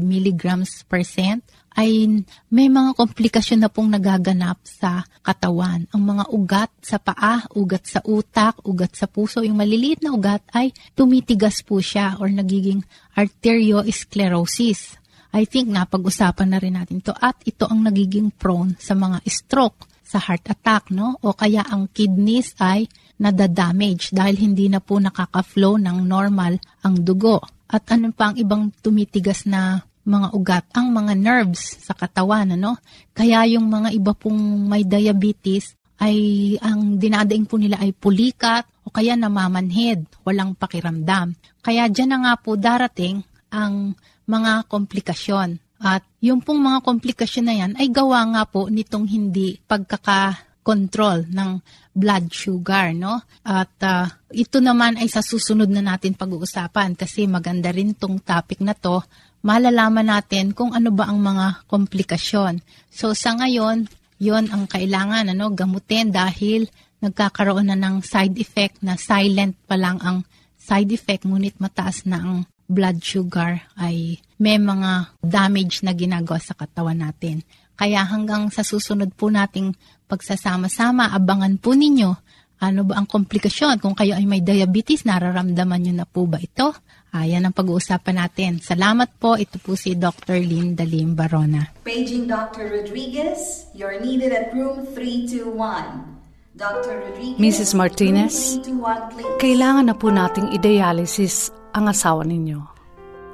milligrams 0.03 0.83
per 0.83 1.07
cent, 1.07 1.39
ay 1.79 2.11
may 2.51 2.67
mga 2.67 2.91
komplikasyon 2.99 3.63
na 3.63 3.71
pong 3.71 3.87
nagaganap 3.95 4.59
sa 4.67 5.07
katawan. 5.23 5.87
Ang 5.95 6.03
mga 6.11 6.25
ugat 6.27 6.71
sa 6.83 6.99
paa, 6.99 7.47
ugat 7.55 7.87
sa 7.87 8.03
utak, 8.03 8.59
ugat 8.67 8.99
sa 8.99 9.07
puso, 9.07 9.39
yung 9.39 9.55
maliliit 9.55 10.03
na 10.03 10.11
ugat 10.11 10.43
ay 10.51 10.75
tumitigas 10.91 11.63
po 11.63 11.79
siya 11.79 12.19
or 12.19 12.27
nagiging 12.27 12.83
arteriosclerosis. 13.15 14.99
I 15.31 15.47
think 15.47 15.71
napag-usapan 15.71 16.51
na 16.51 16.59
rin 16.59 16.75
natin 16.75 16.99
to 17.05 17.13
at 17.15 17.37
ito 17.45 17.69
ang 17.69 17.85
nagiging 17.85 18.33
prone 18.33 18.75
sa 18.81 18.97
mga 18.97 19.21
stroke 19.29 19.88
sa 20.09 20.17
heart 20.17 20.49
attack, 20.49 20.89
no? 20.89 21.21
O 21.21 21.37
kaya 21.37 21.61
ang 21.61 21.85
kidneys 21.93 22.57
ay 22.57 22.89
nadadamage 23.21 24.09
dahil 24.09 24.41
hindi 24.41 24.65
na 24.65 24.81
po 24.81 24.97
nakaka-flow 24.97 25.77
ng 25.77 26.09
normal 26.09 26.57
ang 26.81 26.97
dugo. 27.05 27.37
At 27.69 27.85
ano 27.93 28.09
pa 28.09 28.33
ang 28.33 28.35
ibang 28.41 28.73
tumitigas 28.81 29.45
na 29.45 29.85
mga 30.09 30.27
ugat? 30.33 30.65
Ang 30.73 30.89
mga 30.89 31.13
nerves 31.13 31.77
sa 31.85 31.93
katawan, 31.93 32.57
ano? 32.57 32.81
Kaya 33.13 33.45
yung 33.45 33.69
mga 33.69 33.93
iba 33.93 34.17
pong 34.17 34.65
may 34.65 34.81
diabetes 34.81 35.77
ay 36.01 36.17
ang 36.57 36.97
dinadaing 36.97 37.45
po 37.45 37.61
nila 37.61 37.77
ay 37.77 37.93
pulikat 37.93 38.65
o 38.81 38.89
kaya 38.89 39.13
namamanhid, 39.13 40.09
walang 40.25 40.57
pakiramdam. 40.57 41.37
Kaya 41.61 41.85
dyan 41.85 42.17
na 42.17 42.19
nga 42.25 42.33
po 42.41 42.57
darating 42.57 43.21
ang 43.53 43.93
mga 44.25 44.65
komplikasyon 44.65 45.68
at 45.79 46.03
yung 46.19 46.43
pong 46.43 46.59
mga 46.59 46.83
komplikasyon 46.83 47.45
na 47.47 47.55
yan 47.55 47.71
ay 47.79 47.87
gawa 47.87 48.27
nga 48.35 48.43
po 48.43 48.67
nitong 48.67 49.07
hindi 49.07 49.55
pagkaka-control 49.63 51.31
ng 51.31 51.49
blood 51.95 52.27
sugar, 52.35 52.91
no? 52.91 53.23
At 53.47 53.71
uh, 53.87 54.11
ito 54.31 54.59
naman 54.59 54.99
ay 54.99 55.07
sa 55.07 55.23
susunod 55.23 55.71
na 55.71 55.79
natin 55.79 56.19
pag-uusapan 56.19 56.99
kasi 56.99 57.31
maganda 57.31 57.71
rin 57.71 57.95
tong 57.95 58.19
topic 58.19 58.59
na 58.59 58.75
to. 58.75 58.99
Malalaman 59.39 60.11
natin 60.11 60.51
kung 60.51 60.75
ano 60.75 60.91
ba 60.91 61.07
ang 61.07 61.23
mga 61.23 61.63
komplikasyon. 61.71 62.59
So 62.91 63.15
sa 63.15 63.39
ngayon, 63.39 63.87
yon 64.19 64.51
ang 64.51 64.67
kailangan 64.67 65.31
ano 65.31 65.55
gamutin 65.55 66.11
dahil 66.11 66.67
nagkakaroon 66.99 67.71
na 67.71 67.79
ng 67.79 68.03
side 68.03 68.35
effect 68.35 68.83
na 68.83 68.99
silent 68.99 69.55
pa 69.63 69.79
lang 69.79 69.95
ang 70.03 70.27
side 70.59 70.91
effect 70.91 71.23
ngunit 71.23 71.55
mataas 71.63 72.03
na 72.03 72.19
ang 72.19 72.37
blood 72.67 72.99
sugar 72.99 73.63
ay 73.79 74.19
may 74.39 74.57
mga 74.57 75.19
damage 75.19 75.83
na 75.83 75.91
ginagawa 75.91 76.39
sa 76.39 76.55
katawan 76.55 77.03
natin. 77.03 77.43
Kaya 77.75 78.03
hanggang 78.07 78.51
sa 78.51 78.63
susunod 78.63 79.11
po 79.15 79.31
nating 79.31 79.75
pagsasama-sama, 80.07 81.11
abangan 81.11 81.59
po 81.59 81.75
ninyo 81.75 82.11
ano 82.59 82.83
ba 82.83 82.99
ang 82.99 83.07
komplikasyon 83.07 83.79
kung 83.79 83.95
kayo 83.95 84.19
ay 84.19 84.27
may 84.27 84.43
diabetes, 84.43 85.07
nararamdaman 85.07 85.79
nyo 85.79 85.93
na 86.03 86.07
po 86.07 86.27
ba 86.27 86.43
ito? 86.43 86.75
Ayan 87.15 87.47
ang 87.47 87.55
pag-uusapan 87.55 88.19
natin. 88.19 88.51
Salamat 88.59 89.15
po. 89.15 89.39
Ito 89.39 89.57
po 89.63 89.79
si 89.79 89.95
Dr. 89.95 90.43
Lynn 90.43 90.75
Dalim 90.75 91.15
Barona. 91.15 91.71
Paging 91.87 92.27
Dr. 92.27 92.69
Rodriguez, 92.69 93.65
you're 93.71 93.97
needed 94.03 94.35
at 94.35 94.51
room 94.51 94.85
321. 94.91 96.19
Dr. 96.59 96.99
Rodriguez, 96.99 97.39
Mrs. 97.39 97.71
Martinez, 97.71 98.59
321, 98.67 99.39
kailangan 99.39 99.85
na 99.87 99.95
po 99.95 100.11
nating 100.11 100.51
i-dialysis 100.59 101.55
ang 101.71 101.87
asawa 101.87 102.27
ninyo. 102.27 102.78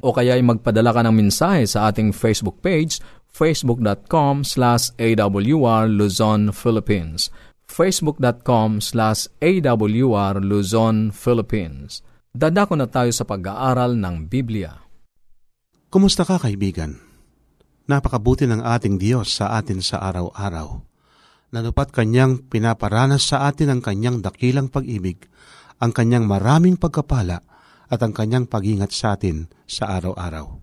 O 0.00 0.08
kaya 0.16 0.40
ay 0.40 0.42
magpadala 0.42 0.96
ka 0.96 1.04
ng 1.04 1.12
mensahe 1.12 1.68
sa 1.68 1.92
ating 1.92 2.16
Facebook 2.16 2.64
page 2.64 2.96
facebook.com 3.28 4.40
slash 4.40 4.88
awr 4.96 5.84
Luzon, 5.84 6.48
Philippines 6.48 7.28
facebook.com 7.68 8.80
slash 8.80 9.28
awr 9.44 10.40
Luzon, 10.40 11.12
Philippines 11.12 12.00
Dadako 12.32 12.74
na 12.80 12.88
tayo 12.88 13.12
sa 13.14 13.22
pag-aaral 13.28 13.94
ng 14.00 14.32
Biblia. 14.32 14.74
Kumusta 15.86 16.26
ka 16.26 16.42
kaibigan? 16.42 16.98
Napakabuti 17.86 18.48
ng 18.48 18.58
ating 18.58 18.98
Diyos 18.98 19.38
sa 19.38 19.54
atin 19.54 19.78
sa 19.78 20.02
araw-araw. 20.02 20.82
Nanupat 21.54 21.94
Kanyang 21.94 22.48
pinaparanas 22.50 23.30
sa 23.30 23.46
atin 23.46 23.70
ang 23.70 23.80
Kanyang 23.84 24.18
dakilang 24.18 24.66
pag-ibig, 24.66 25.30
ang 25.78 25.94
Kanyang 25.94 26.26
maraming 26.26 26.74
pagkapala 26.74 27.53
at 27.90 28.00
ang 28.00 28.12
Kanyang 28.16 28.48
pagingat 28.48 28.92
sa 28.92 29.16
atin 29.16 29.50
sa 29.68 29.92
araw-araw. 30.00 30.60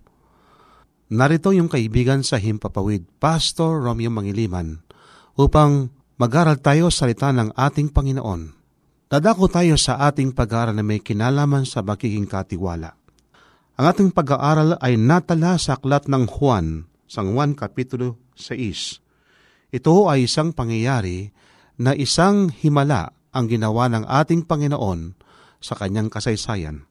Narito 1.12 1.52
yung 1.52 1.68
kaibigan 1.68 2.24
sa 2.24 2.40
Himpapawid, 2.40 3.04
Pastor 3.20 3.84
Romeo 3.84 4.08
Mangiliman, 4.08 4.80
upang 5.36 5.92
mag-aral 6.16 6.58
tayo 6.58 6.88
sa 6.88 7.04
salita 7.04 7.30
ng 7.30 7.52
ating 7.52 7.92
Panginoon 7.92 8.62
Dadako 9.12 9.44
tayo 9.52 9.76
sa 9.76 10.00
ating 10.08 10.32
pag-aaral 10.32 10.72
na 10.72 10.80
may 10.80 10.96
kinalaman 10.96 11.68
sa 11.68 11.84
magiging 11.84 12.24
katiwala. 12.24 12.96
Ang 13.76 13.84
ating 13.84 14.08
pag-aaral 14.08 14.80
ay 14.80 14.96
natala 14.96 15.60
sa 15.60 15.76
aklat 15.76 16.08
ng 16.08 16.24
Juan, 16.24 16.88
sang 17.04 17.36
Juan 17.36 17.52
Kapitulo 17.52 18.32
6. 18.40 19.04
Ito 19.68 20.08
ay 20.08 20.24
isang 20.24 20.56
pangyayari 20.56 21.28
na 21.76 21.92
isang 21.92 22.48
himala 22.56 23.12
ang 23.36 23.52
ginawa 23.52 23.92
ng 23.92 24.08
ating 24.08 24.48
Panginoon 24.48 25.12
sa 25.60 25.76
kanyang 25.76 26.08
kasaysayan. 26.08 26.88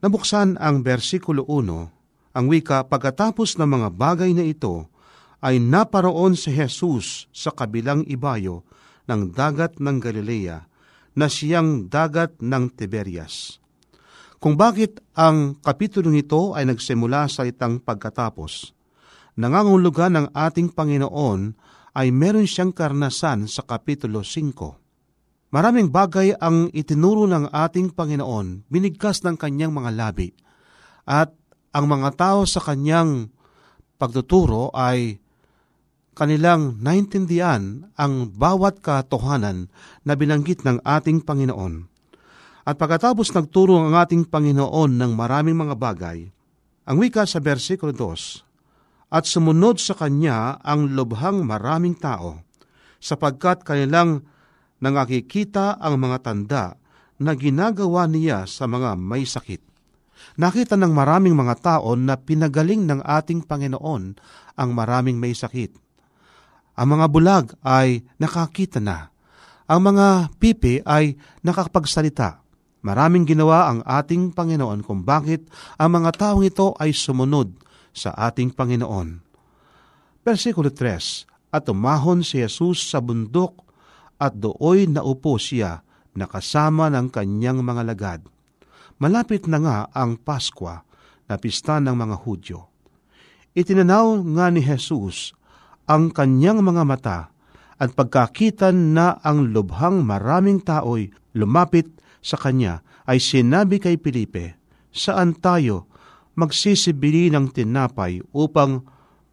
Nabuksan 0.00 0.56
ang 0.56 0.80
versikulo 0.80 1.44
1, 1.44 2.32
ang 2.32 2.44
wika 2.48 2.88
pagkatapos 2.88 3.60
ng 3.60 3.68
mga 3.68 3.88
bagay 3.92 4.32
na 4.32 4.40
ito 4.40 4.88
ay 5.44 5.60
naparoon 5.60 6.32
si 6.32 6.56
Jesus 6.56 7.28
sa 7.36 7.52
kabilang 7.52 8.08
ibayo 8.08 8.64
ng 9.12 9.28
dagat 9.28 9.76
ng 9.76 10.00
Galilea 10.00 10.64
na 11.12 11.28
siyang 11.28 11.92
dagat 11.92 12.32
ng 12.40 12.72
Tiberias. 12.72 13.60
Kung 14.40 14.56
bakit 14.56 15.04
ang 15.12 15.60
kapitulong 15.60 16.16
ito 16.16 16.56
ay 16.56 16.64
nagsimula 16.64 17.28
sa 17.28 17.44
itang 17.44 17.76
pagkatapos, 17.76 18.72
nangangulugan 19.36 20.16
ng 20.16 20.26
ating 20.32 20.72
Panginoon 20.72 21.52
ay 21.92 22.08
meron 22.08 22.48
siyang 22.48 22.72
karnasan 22.72 23.44
sa 23.44 23.68
kapitulo 23.68 24.24
5. 24.24 24.80
Maraming 25.50 25.90
bagay 25.90 26.38
ang 26.38 26.70
itinuro 26.70 27.26
ng 27.26 27.50
ating 27.50 27.90
Panginoon, 27.90 28.70
binigkas 28.70 29.26
ng 29.26 29.34
kanyang 29.34 29.74
mga 29.74 29.90
labi, 29.98 30.30
at 31.02 31.34
ang 31.74 31.90
mga 31.90 32.14
tao 32.14 32.46
sa 32.46 32.62
kanyang 32.62 33.34
pagtuturo 33.98 34.70
ay 34.70 35.18
kanilang 36.14 36.78
naintindihan 36.78 37.90
ang 37.98 38.30
bawat 38.30 38.78
katohanan 38.78 39.66
na 40.06 40.14
binanggit 40.14 40.62
ng 40.62 40.86
ating 40.86 41.26
Panginoon. 41.26 41.90
At 42.62 42.78
pagkatapos 42.78 43.34
nagturo 43.34 43.74
ang 43.74 43.98
ating 43.98 44.30
Panginoon 44.30 45.02
ng 45.02 45.12
maraming 45.18 45.58
mga 45.58 45.74
bagay, 45.74 46.30
ang 46.86 46.96
wika 47.02 47.26
sa 47.26 47.42
versikulo 47.42 47.90
2, 47.90 49.10
at 49.10 49.26
sumunod 49.26 49.82
sa 49.82 49.98
Kanya 49.98 50.62
ang 50.62 50.94
lubhang 50.94 51.42
maraming 51.42 51.98
tao, 51.98 52.38
sapagkat 53.02 53.66
kanilang 53.66 54.22
nangakikita 54.80 55.78
ang 55.78 56.00
mga 56.00 56.18
tanda 56.24 56.64
na 57.20 57.36
ginagawa 57.36 58.08
niya 58.08 58.48
sa 58.48 58.64
mga 58.64 58.96
may 58.96 59.28
sakit. 59.28 59.60
Nakita 60.36 60.76
ng 60.76 60.92
maraming 60.92 61.36
mga 61.36 61.56
tao 61.60 61.96
na 61.96 62.16
pinagaling 62.16 62.84
ng 62.84 63.00
ating 63.04 63.44
Panginoon 63.44 64.04
ang 64.56 64.70
maraming 64.72 65.16
may 65.16 65.32
sakit 65.32 65.90
ang 66.80 66.96
mga 66.96 67.06
bulag 67.12 67.46
ay 67.60 68.00
nakakita 68.16 68.80
na. 68.80 69.12
Ang 69.68 69.92
mga 69.92 70.32
pipi 70.40 70.80
ay 70.80 71.12
nakakapagsalita. 71.44 72.40
Maraming 72.80 73.28
ginawa 73.28 73.68
ang 73.68 73.84
ating 73.84 74.32
Panginoon 74.32 74.80
kung 74.80 75.04
bakit 75.04 75.44
ang 75.76 76.00
mga 76.00 76.16
taong 76.16 76.40
ito 76.40 76.72
ay 76.80 76.96
sumunod 76.96 77.52
sa 77.92 78.16
ating 78.16 78.56
Panginoon. 78.56 79.20
Versikulo 80.24 80.72
3, 80.72 81.52
At 81.52 81.68
umahon 81.68 82.24
si 82.24 82.40
Jesus 82.40 82.88
sa 82.88 83.04
bundok 83.04 83.60
at 84.20 84.36
dooy 84.36 84.84
naupo 84.84 85.40
siya 85.40 85.80
nakasama 86.12 86.92
ng 86.92 87.08
kanyang 87.08 87.64
mga 87.64 87.82
lagad. 87.88 88.20
Malapit 89.00 89.48
na 89.48 89.58
nga 89.64 89.78
ang 89.96 90.20
Paskwa 90.20 90.84
na 91.24 91.40
pista 91.40 91.80
ng 91.80 91.96
mga 91.96 92.16
Hudyo. 92.20 92.68
Itinanaw 93.56 94.20
nga 94.36 94.46
ni 94.52 94.60
Jesus 94.60 95.32
ang 95.88 96.12
kanyang 96.12 96.60
mga 96.60 96.82
mata 96.84 97.18
at 97.80 97.96
pagkakitan 97.96 98.92
na 98.92 99.16
ang 99.24 99.50
lubhang 99.56 100.04
maraming 100.04 100.60
tao'y 100.60 101.08
lumapit 101.32 101.88
sa 102.20 102.36
kanya 102.36 102.84
ay 103.08 103.16
sinabi 103.16 103.80
kay 103.80 103.96
Pilipe, 103.96 104.60
Saan 104.92 105.38
tayo 105.38 105.88
magsisibili 106.36 107.32
ng 107.32 107.48
tinapay 107.50 108.20
upang 108.36 108.84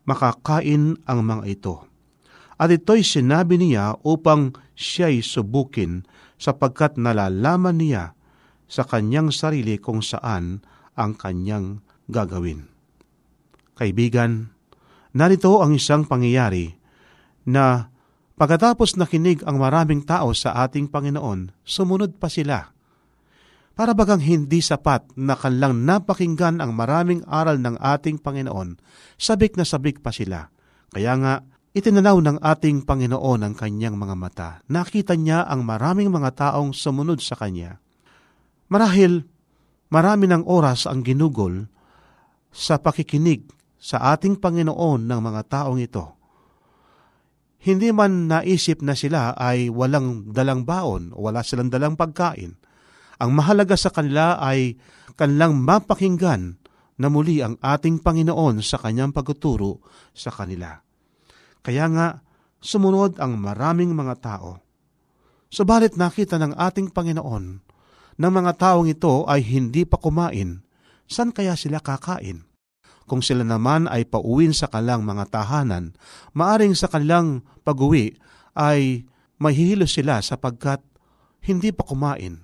makakain 0.08 0.96
ang 1.04 1.20
mga 1.28 1.44
ito? 1.50 1.76
At 2.58 2.74
ito'y 2.74 3.06
sinabi 3.06 3.62
niya 3.62 4.02
upang 4.02 4.58
siya'y 4.74 5.22
subukin 5.22 6.06
sapagkat 6.42 6.98
nalalaman 6.98 7.78
niya 7.78 8.18
sa 8.66 8.84
kanyang 8.84 9.30
sarili 9.30 9.78
kung 9.78 10.02
saan 10.02 10.66
ang 10.98 11.14
kanyang 11.14 11.86
gagawin. 12.10 12.66
Kaibigan, 13.78 14.58
Narito 15.18 15.66
ang 15.66 15.74
isang 15.74 16.06
pangyayari 16.06 16.78
na 17.50 17.90
pagkatapos 18.38 19.02
nakinig 19.02 19.42
ang 19.50 19.58
maraming 19.58 20.06
tao 20.06 20.30
sa 20.38 20.54
ating 20.62 20.94
Panginoon, 20.94 21.58
sumunod 21.66 22.22
pa 22.22 22.30
sila. 22.30 22.70
Para 23.74 23.98
bagang 23.98 24.22
hindi 24.22 24.62
sapat 24.62 25.18
na 25.18 25.34
kanlang 25.34 25.82
napakinggan 25.86 26.62
ang 26.62 26.78
maraming 26.78 27.26
aral 27.26 27.58
ng 27.58 27.82
ating 27.82 28.22
Panginoon, 28.22 28.78
sabik 29.18 29.58
na 29.58 29.66
sabik 29.66 30.06
pa 30.06 30.14
sila. 30.14 30.54
Kaya 30.94 31.18
nga, 31.18 31.34
itinanaw 31.78 32.18
ng 32.18 32.38
ating 32.42 32.90
Panginoon 32.90 33.46
ang 33.46 33.54
kanyang 33.54 33.94
mga 33.94 34.16
mata. 34.18 34.50
Nakita 34.66 35.14
niya 35.14 35.46
ang 35.46 35.62
maraming 35.62 36.10
mga 36.10 36.34
taong 36.34 36.74
sumunod 36.74 37.22
sa 37.22 37.38
Kanya. 37.38 37.78
Marahil, 38.74 39.22
marami 39.94 40.26
ng 40.26 40.44
oras 40.50 40.90
ang 40.90 41.06
ginugol 41.06 41.70
sa 42.50 42.82
pakikinig 42.82 43.46
sa 43.78 44.18
ating 44.18 44.42
Panginoon 44.42 45.06
ng 45.06 45.20
mga 45.22 45.42
taong 45.46 45.78
ito. 45.78 46.18
Hindi 47.62 47.94
man 47.94 48.26
naisip 48.26 48.82
na 48.82 48.98
sila 48.98 49.38
ay 49.38 49.70
walang 49.70 50.34
dalang 50.34 50.66
baon 50.66 51.14
o 51.14 51.30
wala 51.30 51.46
silang 51.46 51.70
dalang 51.70 51.94
pagkain. 51.94 52.58
Ang 53.22 53.32
mahalaga 53.34 53.78
sa 53.78 53.94
kanila 53.94 54.42
ay 54.42 54.78
kanilang 55.14 55.62
mapakinggan 55.62 56.58
na 56.98 57.08
muli 57.10 57.46
ang 57.46 57.62
ating 57.62 58.02
Panginoon 58.02 58.66
sa 58.66 58.82
kanyang 58.82 59.14
pagtuturo 59.14 59.86
sa 60.14 60.34
kanila. 60.34 60.87
Kaya 61.62 61.86
nga, 61.92 62.08
sumunod 62.62 63.22
ang 63.22 63.38
maraming 63.38 63.94
mga 63.94 64.16
tao. 64.20 64.60
Subalit 65.48 65.96
nakita 65.96 66.36
ng 66.42 66.58
ating 66.58 66.92
Panginoon 66.92 67.46
ng 68.18 68.32
mga 68.34 68.52
taong 68.58 68.90
ito 68.90 69.24
ay 69.30 69.46
hindi 69.46 69.86
pa 69.86 69.96
kumain, 70.02 70.66
saan 71.08 71.32
kaya 71.32 71.56
sila 71.56 71.80
kakain? 71.80 72.44
Kung 73.08 73.24
sila 73.24 73.48
naman 73.48 73.88
ay 73.88 74.04
pauwin 74.04 74.52
sa 74.52 74.68
kalang 74.68 75.08
mga 75.08 75.32
tahanan, 75.32 75.96
maaring 76.36 76.76
sa 76.76 76.92
kanilang 76.92 77.48
pag-uwi 77.64 78.20
ay 78.52 79.08
mahihilo 79.40 79.88
sila 79.88 80.20
sapagkat 80.20 80.84
hindi 81.48 81.72
pa 81.72 81.88
kumain. 81.88 82.44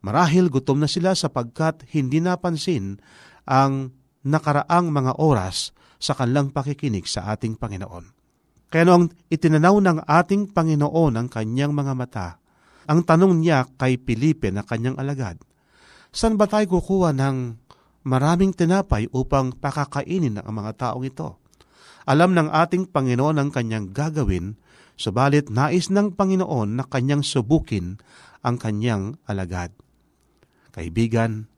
Marahil 0.00 0.48
gutom 0.48 0.80
na 0.80 0.88
sila 0.88 1.12
sapagkat 1.12 1.84
hindi 1.92 2.24
napansin 2.24 2.96
ang 3.44 3.92
nakaraang 4.24 4.88
mga 4.88 5.20
oras 5.20 5.76
sa 5.98 6.14
kanilang 6.14 6.54
pakikinig 6.54 7.04
sa 7.10 7.34
ating 7.34 7.58
Panginoon. 7.58 8.16
Kaya 8.68 8.84
noong 8.86 9.28
itinanaw 9.28 9.76
ng 9.82 9.98
ating 10.06 10.54
Panginoon 10.54 11.14
ang 11.18 11.28
kanyang 11.28 11.74
mga 11.74 11.92
mata, 11.98 12.28
ang 12.88 13.04
tanong 13.04 13.42
niya 13.42 13.68
kay 13.76 14.00
Pilipe 14.00 14.48
na 14.48 14.64
kanyang 14.64 14.96
alagad, 14.96 15.36
saan 16.14 16.40
ba 16.40 16.48
tayo 16.48 16.78
kukuha 16.78 17.12
ng 17.12 17.36
maraming 18.08 18.56
tinapay 18.56 19.10
upang 19.12 19.52
pakakainin 19.52 20.40
ng 20.40 20.48
mga 20.48 20.72
taong 20.80 21.04
ito. 21.04 21.36
Alam 22.08 22.32
ng 22.32 22.48
ating 22.48 22.88
Panginoon 22.88 23.36
ang 23.36 23.50
kanyang 23.52 23.92
gagawin, 23.92 24.56
subalit 24.96 25.52
nais 25.52 25.92
ng 25.92 26.16
Panginoon 26.16 26.80
na 26.80 26.84
kanyang 26.88 27.20
subukin 27.20 28.00
ang 28.40 28.56
kanyang 28.56 29.20
alagad. 29.28 29.76
Kaibigan, 30.72 31.52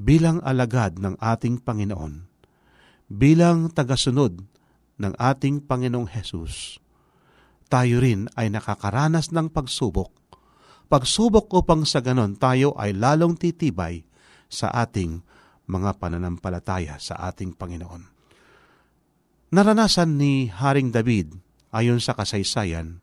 bilang 0.00 0.40
alagad 0.40 0.96
ng 0.96 1.20
ating 1.20 1.60
Panginoon, 1.60 2.35
bilang 3.06 3.70
tagasunod 3.70 4.42
ng 4.98 5.12
ating 5.18 5.62
Panginoong 5.66 6.10
Hesus, 6.10 6.82
tayo 7.66 7.98
rin 7.98 8.30
ay 8.38 8.50
nakakaranas 8.50 9.34
ng 9.34 9.50
pagsubok. 9.50 10.14
Pagsubok 10.86 11.50
upang 11.50 11.82
sa 11.82 11.98
ganon 11.98 12.38
tayo 12.38 12.70
ay 12.78 12.94
lalong 12.94 13.34
titibay 13.34 14.06
sa 14.46 14.70
ating 14.70 15.18
mga 15.66 15.98
pananampalataya 15.98 16.94
sa 17.02 17.18
ating 17.26 17.58
Panginoon. 17.58 18.14
Naranasan 19.50 20.14
ni 20.14 20.46
Haring 20.46 20.94
David 20.94 21.34
ayon 21.74 21.98
sa 21.98 22.14
kasaysayan 22.14 23.02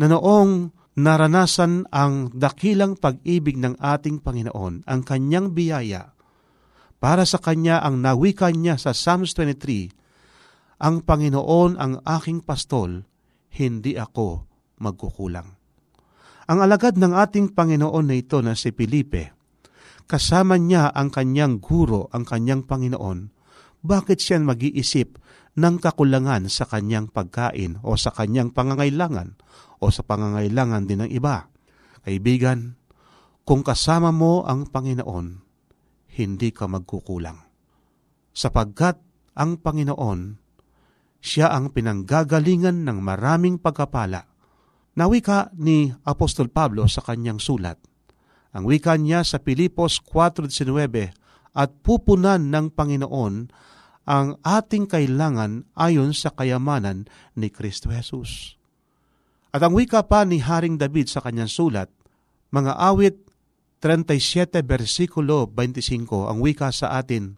na 0.00 0.06
noong 0.08 0.72
naranasan 0.96 1.84
ang 1.92 2.32
dakilang 2.32 2.96
pag-ibig 2.96 3.60
ng 3.60 3.76
ating 3.78 4.22
Panginoon, 4.22 4.86
ang 4.86 5.00
kanyang 5.04 5.52
biyaya, 5.52 6.13
para 7.04 7.28
sa 7.28 7.36
kanya 7.36 7.84
ang 7.84 8.00
nawika 8.00 8.48
niya 8.48 8.80
sa 8.80 8.96
Psalms 8.96 9.36
23, 9.36 9.92
ang 10.80 11.04
Panginoon 11.04 11.76
ang 11.76 12.00
aking 12.00 12.40
pastol, 12.40 13.04
hindi 13.60 13.92
ako 13.92 14.48
magkukulang. 14.80 15.52
Ang 16.48 16.58
alagad 16.64 16.96
ng 16.96 17.12
ating 17.12 17.52
Panginoon 17.52 18.08
na 18.08 18.16
ito 18.16 18.40
na 18.40 18.56
si 18.56 18.72
Felipe, 18.72 19.36
kasama 20.08 20.56
niya 20.56 20.96
ang 20.96 21.12
kanyang 21.12 21.60
guro, 21.60 22.08
ang 22.08 22.24
kanyang 22.24 22.64
Panginoon, 22.64 23.28
bakit 23.84 24.24
siya 24.24 24.40
mag-iisip 24.40 25.20
ng 25.60 25.84
kakulangan 25.84 26.48
sa 26.48 26.64
kanyang 26.64 27.12
pagkain 27.12 27.84
o 27.84 28.00
sa 28.00 28.16
kanyang 28.16 28.48
pangangailangan 28.48 29.36
o 29.76 29.92
sa 29.92 30.00
pangangailangan 30.08 30.88
din 30.88 31.04
ng 31.04 31.10
iba? 31.12 31.52
Kaibigan, 32.00 32.80
kung 33.44 33.60
kasama 33.60 34.08
mo 34.08 34.48
ang 34.48 34.72
Panginoon, 34.72 35.43
hindi 36.14 36.54
ka 36.54 36.70
magkukulang. 36.70 37.42
Sapagkat 38.34 38.98
ang 39.34 39.58
Panginoon 39.58 40.44
siya 41.24 41.56
ang 41.56 41.72
pinanggagalingan 41.72 42.84
ng 42.84 43.00
maraming 43.00 43.56
pagkapala. 43.56 44.28
Nawika 44.92 45.48
ni 45.56 45.88
Apostol 46.04 46.52
Pablo 46.52 46.84
sa 46.84 47.00
kanyang 47.00 47.40
sulat. 47.40 47.80
Ang 48.52 48.68
wika 48.68 49.00
niya 49.00 49.24
sa 49.24 49.40
Pilipos 49.40 50.04
4.19 50.04 51.56
at 51.56 51.70
pupunan 51.80 52.52
ng 52.52 52.76
Panginoon 52.76 53.34
ang 54.04 54.36
ating 54.44 54.84
kailangan 54.84 55.64
ayon 55.72 56.12
sa 56.12 56.28
kayamanan 56.28 57.08
ni 57.40 57.48
Kristo 57.48 57.88
Jesus. 57.88 58.60
At 59.48 59.64
ang 59.64 59.72
wika 59.72 60.04
pa 60.04 60.28
ni 60.28 60.44
Haring 60.44 60.76
David 60.76 61.08
sa 61.08 61.24
kanyang 61.24 61.48
sulat, 61.48 61.88
mga 62.52 62.76
awit 62.76 63.16
37 63.84 64.64
versikulo 64.64 65.44
25 65.52 66.32
ang 66.32 66.40
wika 66.40 66.72
sa 66.72 66.96
atin, 66.96 67.36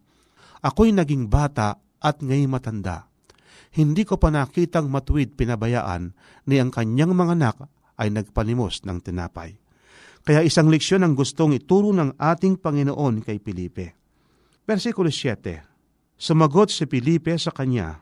Ako'y 0.63 0.95
naging 0.95 1.27
bata 1.27 1.83
at 1.99 2.23
ngayon 2.23 2.55
matanda 2.55 3.11
hindi 3.77 4.09
ko 4.09 4.17
pa 4.17 4.33
nakitang 4.33 4.89
matuwid 4.89 5.37
pinabayaan 5.37 6.17
ni 6.49 6.57
ang 6.57 6.73
kanyang 6.73 7.13
mga 7.13 7.37
anak 7.37 7.57
ay 8.01 8.09
nagpanimos 8.09 8.89
ng 8.89 9.05
tinapay. 9.05 9.53
Kaya 10.25 10.41
isang 10.41 10.73
leksyon 10.73 11.05
ang 11.05 11.13
gustong 11.13 11.53
ituro 11.53 11.93
ng 11.93 12.17
ating 12.17 12.57
Panginoon 12.57 13.21
kay 13.21 13.37
Pilipe. 13.37 13.93
Versikulo 14.65 15.13
7 15.13 16.17
Sumagot 16.17 16.73
si 16.73 16.89
Pilipe 16.89 17.37
sa 17.37 17.53
kanya, 17.53 18.01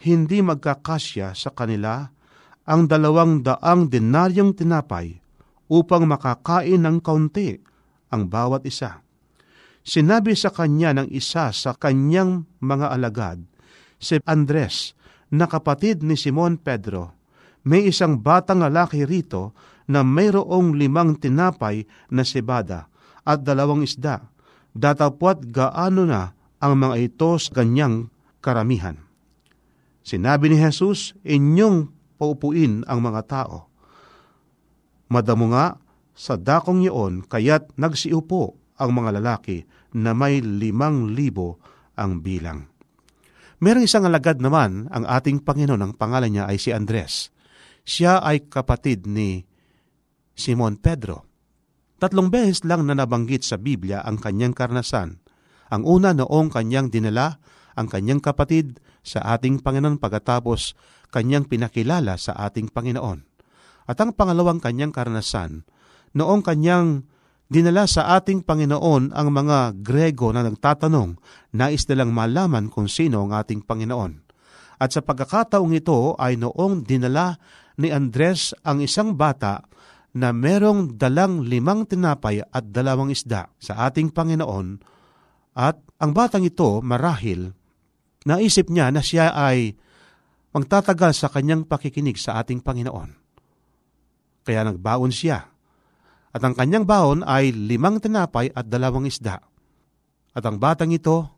Hindi 0.00 0.40
magkakasya 0.40 1.36
sa 1.36 1.52
kanila 1.52 2.08
ang 2.64 2.88
dalawang 2.88 3.44
daang 3.44 3.92
denaryong 3.92 4.56
tinapay 4.56 5.25
upang 5.66 6.06
makakain 6.06 6.82
ng 6.82 6.98
kaunti 7.02 7.58
ang 8.10 8.30
bawat 8.30 8.62
isa. 8.66 9.02
Sinabi 9.86 10.34
sa 10.34 10.50
kanya 10.50 10.98
ng 10.98 11.08
isa 11.14 11.54
sa 11.54 11.70
kanyang 11.74 12.46
mga 12.58 12.90
alagad, 12.90 13.38
si 14.02 14.18
Andres 14.26 14.98
na 15.30 15.46
kapatid 15.46 16.02
ni 16.02 16.18
Simon 16.18 16.58
Pedro. 16.58 17.14
May 17.66 17.90
isang 17.90 18.22
batang 18.22 18.62
lalaki 18.62 19.02
rito 19.02 19.54
na 19.90 20.02
mayroong 20.06 20.74
limang 20.74 21.18
tinapay 21.18 21.86
na 22.10 22.22
sibada 22.22 22.90
at 23.26 23.42
dalawang 23.42 23.82
isda. 23.82 24.22
Datapwat 24.70 25.50
gaano 25.50 26.06
na 26.06 26.34
ang 26.62 26.74
mga 26.78 26.96
ito 26.98 27.38
sa 27.38 27.62
ganyang 27.62 28.10
karamihan. 28.38 28.98
Sinabi 30.06 30.54
ni 30.54 30.62
Jesus, 30.62 31.18
inyong 31.26 31.90
paupuin 32.14 32.86
ang 32.86 33.02
mga 33.02 33.22
tao. 33.26 33.66
Madamo 35.06 35.52
nga, 35.54 35.78
sa 36.16 36.34
dakong 36.40 36.82
iyon, 36.88 37.22
kaya't 37.28 37.76
nagsiupo 37.76 38.56
ang 38.80 38.90
mga 38.96 39.20
lalaki 39.20 39.68
na 39.92 40.16
may 40.16 40.40
limang 40.40 41.12
libo 41.12 41.60
ang 41.96 42.24
bilang. 42.24 42.68
Merong 43.60 43.88
isang 43.88 44.04
alagad 44.04 44.40
naman 44.40 44.88
ang 44.92 45.04
ating 45.08 45.40
Panginoon, 45.40 45.80
ang 45.80 45.92
pangalan 45.96 46.28
niya 46.32 46.44
ay 46.48 46.60
si 46.60 46.72
Andres. 46.72 47.32
Siya 47.86 48.20
ay 48.20 48.48
kapatid 48.48 49.08
ni 49.08 49.44
Simon 50.36 50.76
Pedro. 50.76 51.24
Tatlong 51.96 52.28
beses 52.28 52.60
lang 52.68 52.84
na 52.84 52.92
nabanggit 52.92 53.40
sa 53.40 53.56
Biblia 53.56 54.04
ang 54.04 54.20
kanyang 54.20 54.52
karnasan. 54.52 55.24
Ang 55.72 55.82
una 55.88 56.12
noong 56.12 56.52
kanyang 56.52 56.92
dinala 56.92 57.40
ang 57.76 57.92
kanyang 57.92 58.24
kapatid 58.24 58.80
sa 59.04 59.36
ating 59.36 59.60
Panginoon 59.60 60.00
pagkatapos 60.00 60.76
kanyang 61.12 61.44
pinakilala 61.46 62.16
sa 62.16 62.34
ating 62.36 62.72
Panginoon. 62.72 63.35
At 63.86 64.02
ang 64.02 64.14
pangalawang 64.14 64.58
kanyang 64.58 64.90
karnasan, 64.90 65.62
noong 66.14 66.42
kanyang 66.42 67.06
Dinala 67.46 67.86
sa 67.86 68.18
ating 68.18 68.42
Panginoon 68.42 69.14
ang 69.14 69.28
mga 69.30 69.78
Grego 69.78 70.34
na 70.34 70.42
nagtatanong, 70.42 71.14
nais 71.54 71.86
nilang 71.86 72.10
malaman 72.10 72.66
kung 72.66 72.90
sino 72.90 73.22
ang 73.22 73.38
ating 73.38 73.62
Panginoon. 73.62 74.26
At 74.82 74.90
sa 74.90 75.00
pagkakataong 75.06 75.70
ito 75.70 76.18
ay 76.18 76.34
noong 76.42 76.82
dinala 76.82 77.38
ni 77.78 77.94
Andres 77.94 78.50
ang 78.66 78.82
isang 78.82 79.14
bata 79.14 79.62
na 80.18 80.34
merong 80.34 80.98
dalang 80.98 81.46
limang 81.46 81.86
tinapay 81.86 82.42
at 82.42 82.66
dalawang 82.74 83.14
isda 83.14 83.46
sa 83.62 83.86
ating 83.86 84.10
Panginoon 84.10 84.82
at 85.56 85.78
ang 86.02 86.12
batang 86.12 86.44
ito 86.44 86.80
marahil 86.84 87.52
naisip 88.26 88.68
niya 88.72 88.90
na 88.92 89.04
siya 89.04 89.32
ay 89.32 89.76
magtatagal 90.56 91.12
sa 91.14 91.28
kanyang 91.28 91.68
pakikinig 91.68 92.16
sa 92.16 92.40
ating 92.40 92.64
Panginoon. 92.64 93.25
Kaya 94.46 94.62
nagbaon 94.62 95.10
siya 95.10 95.56
at 96.36 96.44
ang 96.44 96.52
kanyang 96.52 96.84
baon 96.84 97.24
ay 97.24 97.48
limang 97.48 97.96
tinapay 97.96 98.52
at 98.52 98.68
dalawang 98.68 99.08
isda. 99.08 99.40
At 100.36 100.44
ang 100.44 100.60
batang 100.60 100.92
ito, 100.92 101.32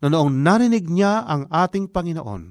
na 0.00 0.08
noong 0.08 0.40
narinig 0.40 0.88
niya 0.88 1.28
ang 1.28 1.52
ating 1.52 1.92
Panginoon, 1.92 2.42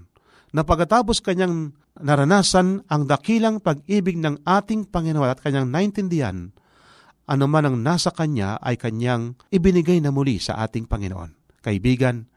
na 0.54 0.62
pagkatapos 0.62 1.26
kanyang 1.26 1.74
naranasan 1.98 2.86
ang 2.86 3.10
dakilang 3.10 3.66
pag-ibig 3.66 4.22
ng 4.22 4.46
ating 4.46 4.94
Panginoon 4.94 5.26
at 5.26 5.42
kanyang 5.42 5.74
naintindihan, 5.74 6.54
ano 7.26 7.46
man 7.50 7.66
ang 7.66 7.82
nasa 7.82 8.14
kanya 8.14 8.62
ay 8.62 8.78
kanyang 8.78 9.34
ibinigay 9.50 9.98
na 10.06 10.14
muli 10.14 10.38
sa 10.38 10.62
ating 10.62 10.86
Panginoon. 10.86 11.66
Kaibigan, 11.66 12.30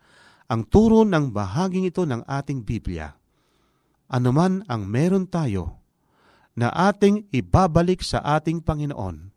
ang 0.49 0.65
turo 0.73 1.05
ng 1.05 1.37
bahaging 1.37 1.85
ito 1.85 2.09
ng 2.09 2.25
ating 2.25 2.65
Biblia, 2.65 3.13
anuman 4.09 4.65
ang 4.73 4.89
meron 4.89 5.29
tayo 5.29 5.84
na 6.55 6.71
ating 6.71 7.27
ibabalik 7.35 8.03
sa 8.03 8.23
ating 8.23 8.63
Panginoon, 8.63 9.35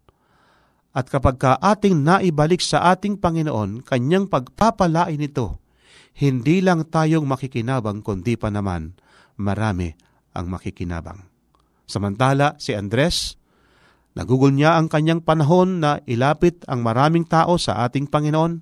at 0.97 1.05
kapag 1.13 1.37
ka 1.37 1.61
ating 1.61 2.01
naibalik 2.01 2.57
sa 2.57 2.89
ating 2.89 3.21
Panginoon, 3.21 3.85
kanyang 3.85 4.25
pagpapalain 4.25 5.21
ito, 5.21 5.61
hindi 6.17 6.65
lang 6.65 6.89
tayong 6.89 7.29
makikinabang, 7.29 8.01
kundi 8.01 8.33
pa 8.33 8.49
naman 8.49 8.97
marami 9.37 9.93
ang 10.33 10.49
makikinabang. 10.49 11.21
Samantala, 11.85 12.57
si 12.57 12.73
Andres, 12.73 13.37
nagugol 14.17 14.57
niya 14.57 14.81
ang 14.81 14.89
kanyang 14.89 15.21
panahon 15.21 15.85
na 15.85 16.01
ilapit 16.09 16.65
ang 16.65 16.81
maraming 16.81 17.29
tao 17.29 17.61
sa 17.61 17.85
ating 17.85 18.09
Panginoon. 18.09 18.53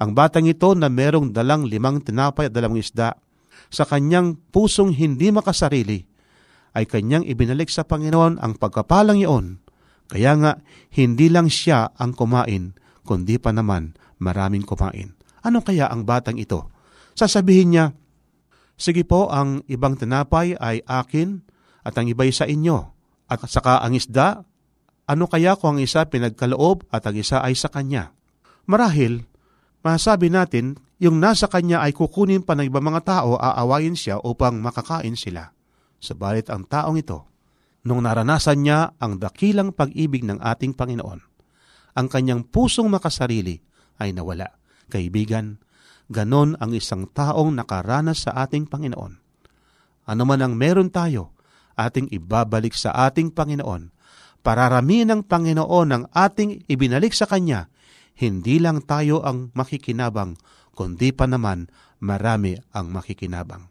Ang 0.00 0.10
batang 0.16 0.48
ito 0.48 0.72
na 0.72 0.88
merong 0.88 1.28
dalang 1.28 1.68
limang 1.68 2.00
tinapay 2.00 2.48
at 2.48 2.56
dalawang 2.56 2.80
isda, 2.80 3.20
sa 3.68 3.84
kanyang 3.84 4.40
pusong 4.48 4.96
hindi 4.96 5.28
makasarili, 5.28 6.08
ay 6.76 6.84
kanyang 6.84 7.24
ibinalik 7.24 7.72
sa 7.72 7.88
Panginoon 7.88 8.36
ang 8.44 8.60
pagkapalang 8.60 9.16
iyon 9.16 9.64
kaya 10.06 10.38
nga, 10.38 10.52
hindi 10.94 11.26
lang 11.26 11.50
siya 11.50 11.90
ang 11.98 12.14
kumain, 12.14 12.78
kundi 13.02 13.42
pa 13.42 13.50
naman 13.50 13.98
maraming 14.22 14.62
kumain. 14.62 15.18
Ano 15.42 15.62
kaya 15.62 15.90
ang 15.90 16.06
batang 16.06 16.38
ito? 16.38 16.70
Sasabihin 17.18 17.70
niya, 17.74 17.86
Sige 18.76 19.08
po, 19.08 19.32
ang 19.32 19.64
ibang 19.72 19.96
tinapay 19.96 20.52
ay 20.52 20.84
akin 20.84 21.40
at 21.80 21.96
ang 21.96 22.12
iba'y 22.12 22.28
sa 22.28 22.44
inyo. 22.44 22.76
At 23.24 23.40
saka 23.48 23.80
ang 23.80 23.96
isda, 23.96 24.44
ano 25.08 25.24
kaya 25.32 25.56
kung 25.56 25.80
ang 25.80 25.82
isa 25.82 26.04
pinagkaloob 26.04 26.84
at 26.92 27.08
ang 27.08 27.16
isa 27.16 27.40
ay 27.40 27.56
sa 27.56 27.72
kanya? 27.72 28.12
Marahil, 28.68 29.24
masabi 29.80 30.28
natin, 30.28 30.76
yung 31.00 31.16
nasa 31.16 31.48
kanya 31.48 31.88
ay 31.88 31.96
kukunin 31.96 32.44
pa 32.44 32.52
ng 32.52 32.68
ibang 32.68 32.84
mga 32.84 33.00
tao, 33.08 33.40
aawayin 33.40 33.96
siya 33.96 34.20
upang 34.20 34.60
makakain 34.60 35.16
sila. 35.16 35.55
Sabalit 35.98 36.52
ang 36.52 36.68
taong 36.68 37.00
ito, 37.00 37.24
nung 37.86 38.02
naranasan 38.02 38.66
niya 38.66 38.94
ang 38.98 39.16
dakilang 39.22 39.70
pag-ibig 39.70 40.26
ng 40.26 40.42
ating 40.42 40.74
Panginoon. 40.74 41.20
ang 41.96 42.06
kanyang 42.12 42.44
pusong 42.44 42.92
makasarili 42.92 43.64
ay 43.96 44.12
nawala. 44.12 44.60
Kaibigan, 44.92 45.58
ganon 46.12 46.54
ang 46.60 46.76
isang 46.76 47.08
taong 47.08 47.56
nakaranas 47.56 48.28
sa 48.28 48.36
ating 48.44 48.68
Panginoon. 48.68 49.16
Ano 50.06 50.22
man 50.28 50.44
ang 50.44 50.54
meron 50.54 50.92
tayo, 50.92 51.34
ating 51.74 52.12
ibabalik 52.12 52.76
sa 52.76 52.94
ating 53.08 53.32
Panginoon. 53.32 53.90
Pararami 54.44 55.02
ng 55.02 55.26
Panginoon 55.26 55.88
ang 55.90 56.04
ating 56.12 56.68
ibinalik 56.70 57.16
sa 57.16 57.26
Kanya, 57.26 57.66
hindi 58.14 58.62
lang 58.62 58.84
tayo 58.86 59.24
ang 59.26 59.50
makikinabang, 59.56 60.38
kundi 60.76 61.10
pa 61.10 61.26
naman 61.26 61.66
marami 61.98 62.54
ang 62.70 62.92
makikinabang. 62.94 63.66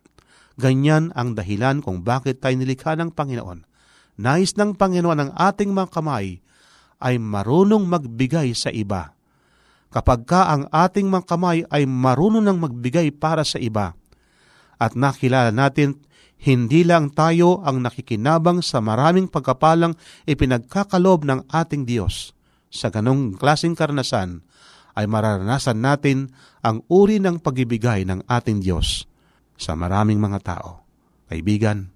Ganyan 0.55 1.11
ang 1.19 1.35
dahilan 1.35 1.83
kung 1.83 1.99
bakit 2.03 2.39
tayo 2.39 2.55
nilikha 2.55 2.95
ng 2.95 3.11
Panginoon. 3.11 3.67
Nais 4.15 4.55
ng 4.55 4.79
Panginoon 4.79 5.19
ang 5.19 5.31
ating 5.35 5.75
mga 5.75 5.91
kamay 5.91 6.39
ay 7.03 7.19
marunong 7.19 7.83
magbigay 7.83 8.55
sa 8.55 8.71
iba 8.71 9.15
kapag 9.95 10.27
ka 10.27 10.51
ang 10.51 10.67
ating 10.75 11.07
mga 11.07 11.23
kamay 11.23 11.63
ay 11.71 11.87
marunong 11.87 12.43
ng 12.43 12.57
magbigay 12.59 13.15
para 13.15 13.47
sa 13.47 13.55
iba. 13.63 13.95
At 14.75 14.91
nakilala 14.91 15.55
natin, 15.55 16.03
hindi 16.35 16.83
lang 16.83 17.15
tayo 17.15 17.63
ang 17.63 17.79
nakikinabang 17.79 18.59
sa 18.59 18.83
maraming 18.83 19.31
pagkapalang 19.31 19.95
ipinagkakalob 20.27 21.23
ng 21.23 21.47
ating 21.47 21.87
Diyos. 21.87 22.35
Sa 22.67 22.91
ganong 22.91 23.39
klaseng 23.39 23.71
karanasan, 23.71 24.43
ay 24.99 25.07
mararanasan 25.07 25.79
natin 25.79 26.35
ang 26.59 26.83
uri 26.91 27.23
ng 27.23 27.39
pagibigay 27.39 28.03
ng 28.03 28.27
ating 28.27 28.59
Diyos 28.59 29.07
sa 29.55 29.73
maraming 29.73 30.19
mga 30.19 30.39
tao. 30.43 30.85
Kaibigan, 31.27 31.89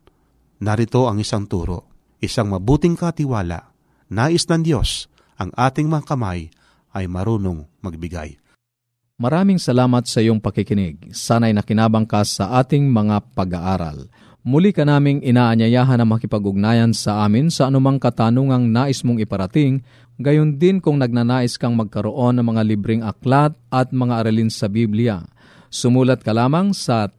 narito 0.60 1.06
ang 1.08 1.22
isang 1.22 1.46
turo, 1.46 1.88
isang 2.20 2.52
mabuting 2.52 2.98
katiwala, 2.98 3.72
nais 4.10 4.44
ng 4.50 4.64
Diyos 4.66 5.08
ang 5.40 5.56
ating 5.56 5.88
mga 5.88 6.04
kamay 6.04 6.52
ay 6.92 7.06
marunong 7.08 7.64
magbigay. 7.80 8.36
Maraming 9.20 9.60
salamat 9.60 10.08
sa 10.08 10.24
iyong 10.24 10.40
pakikinig. 10.40 11.12
Sana'y 11.12 11.52
nakinabang 11.52 12.08
ka 12.08 12.24
sa 12.24 12.56
ating 12.64 12.88
mga 12.88 13.36
pag-aaral. 13.36 14.08
Muli 14.40 14.72
ka 14.72 14.88
naming 14.88 15.20
inaanyayahan 15.20 16.00
na 16.00 16.08
makipag-ugnayan 16.08 16.96
sa 16.96 17.28
amin 17.28 17.52
sa 17.52 17.68
anumang 17.68 18.00
katanungang 18.00 18.72
nais 18.72 19.04
mong 19.04 19.20
iparating, 19.20 19.84
gayon 20.16 20.56
din 20.56 20.80
kung 20.80 21.04
nagnanais 21.04 21.60
kang 21.60 21.76
magkaroon 21.76 22.40
ng 22.40 22.48
mga 22.48 22.62
libreng 22.64 23.04
aklat 23.04 23.52
at 23.68 23.92
mga 23.92 24.24
aralin 24.24 24.48
sa 24.48 24.72
Biblia. 24.72 25.28
Sumulat 25.68 26.24
ka 26.24 26.32
lamang 26.32 26.72
sa 26.72 27.12